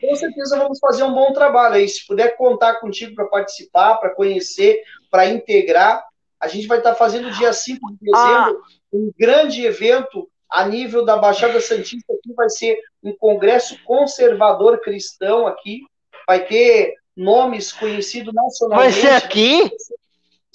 [0.00, 1.88] Com certeza vamos fazer um bom trabalho aí.
[1.88, 6.04] Se puder contar contigo para participar, para conhecer, para integrar,
[6.40, 8.62] a gente vai estar fazendo dia 5 de dezembro
[8.92, 15.46] um grande evento a nível da Baixada Santista, que vai ser um congresso conservador cristão
[15.48, 15.80] aqui.
[16.26, 19.00] Vai ter nomes conhecidos Vai nacionalmente.
[19.00, 19.70] ser aqui?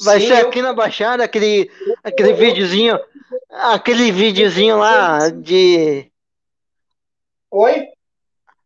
[0.02, 1.70] Vai Sim, ser eu- aqui na Baixada, aquele,
[2.04, 2.98] aquele videozinho,
[3.50, 6.10] aquele videozinho lá de.
[7.52, 7.88] Oi?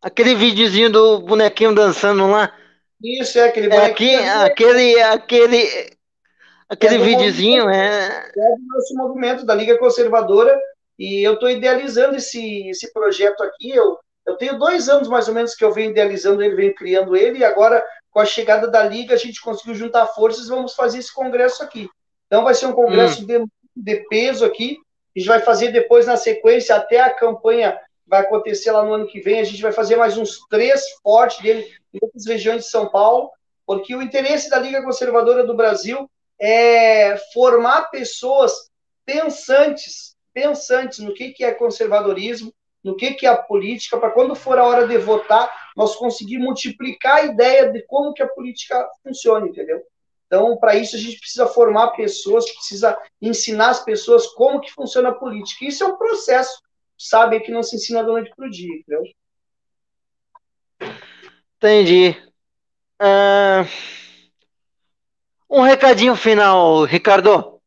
[0.01, 2.53] Aquele videozinho do bonequinho dançando lá.
[3.01, 5.97] Isso, é aquele É aqui, bonequinho ali, aquele, aquele,
[6.69, 8.29] aquele É videozinho, é.
[8.35, 10.57] é do nosso movimento da Liga Conservadora
[10.99, 13.71] e eu estou idealizando esse, esse projeto aqui.
[13.71, 17.15] Eu, eu tenho dois anos mais ou menos que eu venho idealizando ele, venho criando
[17.15, 20.73] ele, e agora, com a chegada da Liga, a gente conseguiu juntar forças e vamos
[20.73, 21.89] fazer esse congresso aqui.
[22.27, 23.45] Então, vai ser um congresso de,
[23.75, 24.77] de peso aqui.
[25.15, 29.07] A gente vai fazer depois, na sequência, até a campanha vai acontecer lá no ano
[29.07, 29.39] que vem.
[29.39, 33.29] A gente vai fazer mais uns três fortes dele em outras regiões de São Paulo,
[33.65, 36.09] porque o interesse da Liga Conservadora do Brasil
[36.39, 38.69] é formar pessoas
[39.05, 42.53] pensantes, pensantes no que, que é conservadorismo,
[42.83, 46.37] no que, que é a política, para quando for a hora de votar, nós conseguir
[46.37, 49.81] multiplicar a ideia de como que a política funciona, entendeu?
[50.27, 55.09] Então, para isso, a gente precisa formar pessoas, precisa ensinar as pessoas como que funciona
[55.09, 55.65] a política.
[55.65, 56.59] Isso é um processo,
[56.97, 59.03] sabe, que não se ensina da noite para o dia, entendeu?
[61.57, 62.21] Entendi.
[62.99, 63.65] Ah,
[65.49, 67.61] um recadinho final, Ricardo.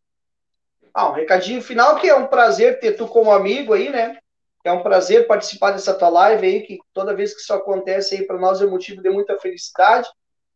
[0.93, 4.19] Ah, um recadinho final, que é um prazer ter tu como amigo aí, né?
[4.69, 8.27] É um prazer participar dessa tua live aí, que toda vez que isso acontece aí
[8.27, 10.09] para nós é motivo de muita felicidade.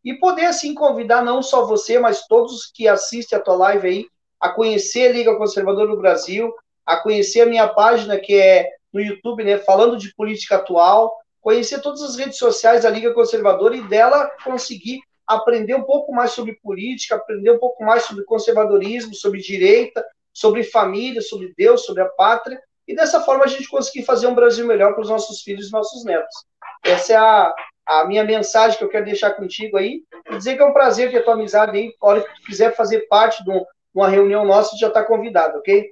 [0.03, 3.87] E poder, assim, convidar não só você, mas todos os que assistem a tua live
[3.87, 4.05] aí,
[4.37, 6.53] a conhecer a Liga Conservadora do Brasil,
[6.85, 9.57] a conhecer a minha página, que é no YouTube, né?
[9.59, 14.99] Falando de política atual, conhecer todas as redes sociais da Liga Conservadora e dela conseguir
[15.25, 20.63] aprender um pouco mais sobre política, aprender um pouco mais sobre conservadorismo, sobre direita, sobre
[20.63, 24.65] família, sobre Deus, sobre a pátria, e dessa forma a gente conseguir fazer um Brasil
[24.65, 26.35] melhor para os nossos filhos e nossos netos.
[26.83, 27.53] Essa é a,
[27.85, 31.11] a minha mensagem que eu quero deixar contigo aí, e dizer que é um prazer
[31.11, 34.09] ter a tua amizade aí, a hora que tu quiser fazer parte de um- uma
[34.09, 35.89] reunião nossa, tu já está convidado, ok?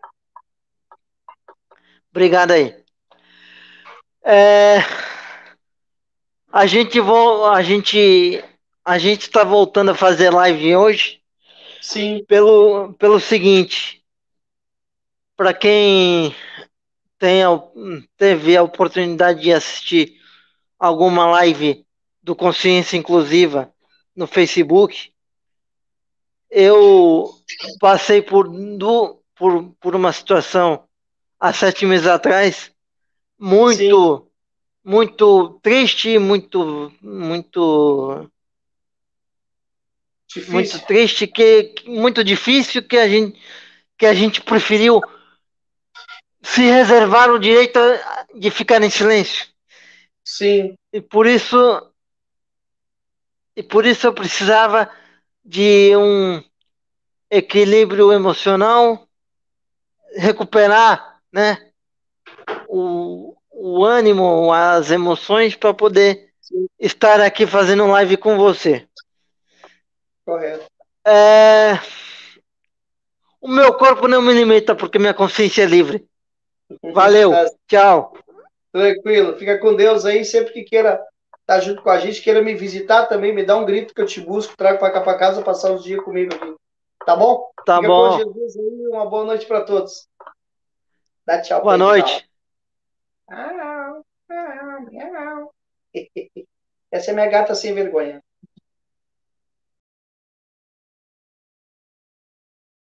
[2.11, 2.75] Obrigado aí.
[4.23, 4.77] É,
[6.51, 8.43] a gente vo, a gente
[8.83, 11.21] a gente está voltando a fazer live hoje
[11.81, 14.03] Sim, pelo pelo seguinte,
[15.37, 16.35] para quem
[17.19, 17.61] tem, a-
[18.17, 20.13] teve a oportunidade de assistir
[20.79, 21.85] alguma live
[22.23, 23.71] do Consciência Inclusiva
[24.15, 25.11] no Facebook,
[26.49, 27.29] eu
[27.79, 28.47] passei por,
[28.77, 30.83] du- por, por uma situação
[31.39, 32.71] há sete meses atrás
[33.39, 34.27] muito,
[34.83, 38.29] muito triste, muito, muito,
[40.27, 40.53] difícil.
[40.53, 43.39] muito triste, que muito difícil que a gente
[43.97, 45.01] que a gente preferiu
[46.41, 47.79] se reservar o direito
[48.35, 49.47] de ficar em silêncio.
[50.23, 51.57] Sim, E por isso
[53.55, 54.89] e por isso eu precisava
[55.43, 56.41] de um
[57.29, 59.07] equilíbrio emocional,
[60.15, 61.71] recuperar, né,
[62.67, 66.67] o, o ânimo, as emoções para poder Sim.
[66.79, 68.87] estar aqui fazendo live com você.
[70.25, 70.65] correto.
[71.05, 71.79] É,
[73.41, 76.08] o meu corpo não me limita porque minha consciência é livre.
[76.93, 77.31] Valeu.
[77.67, 78.13] Tchau.
[78.71, 79.37] Tranquilo.
[79.37, 80.23] Fica com Deus aí.
[80.23, 81.03] Sempre que queira
[81.41, 84.01] estar tá junto com a gente, queira me visitar também, me dá um grito que
[84.01, 86.55] eu te busco, trago para cá para casa, passar os dias comigo aqui.
[87.05, 87.49] Tá bom?
[87.65, 88.17] Tá Fica bom.
[88.17, 88.87] Jesus aí.
[88.87, 90.07] Uma boa noite para todos.
[91.25, 91.63] Dá tchau.
[91.63, 92.29] Boa noite.
[93.29, 94.03] tchau.
[96.91, 98.21] Essa é minha gata sem vergonha.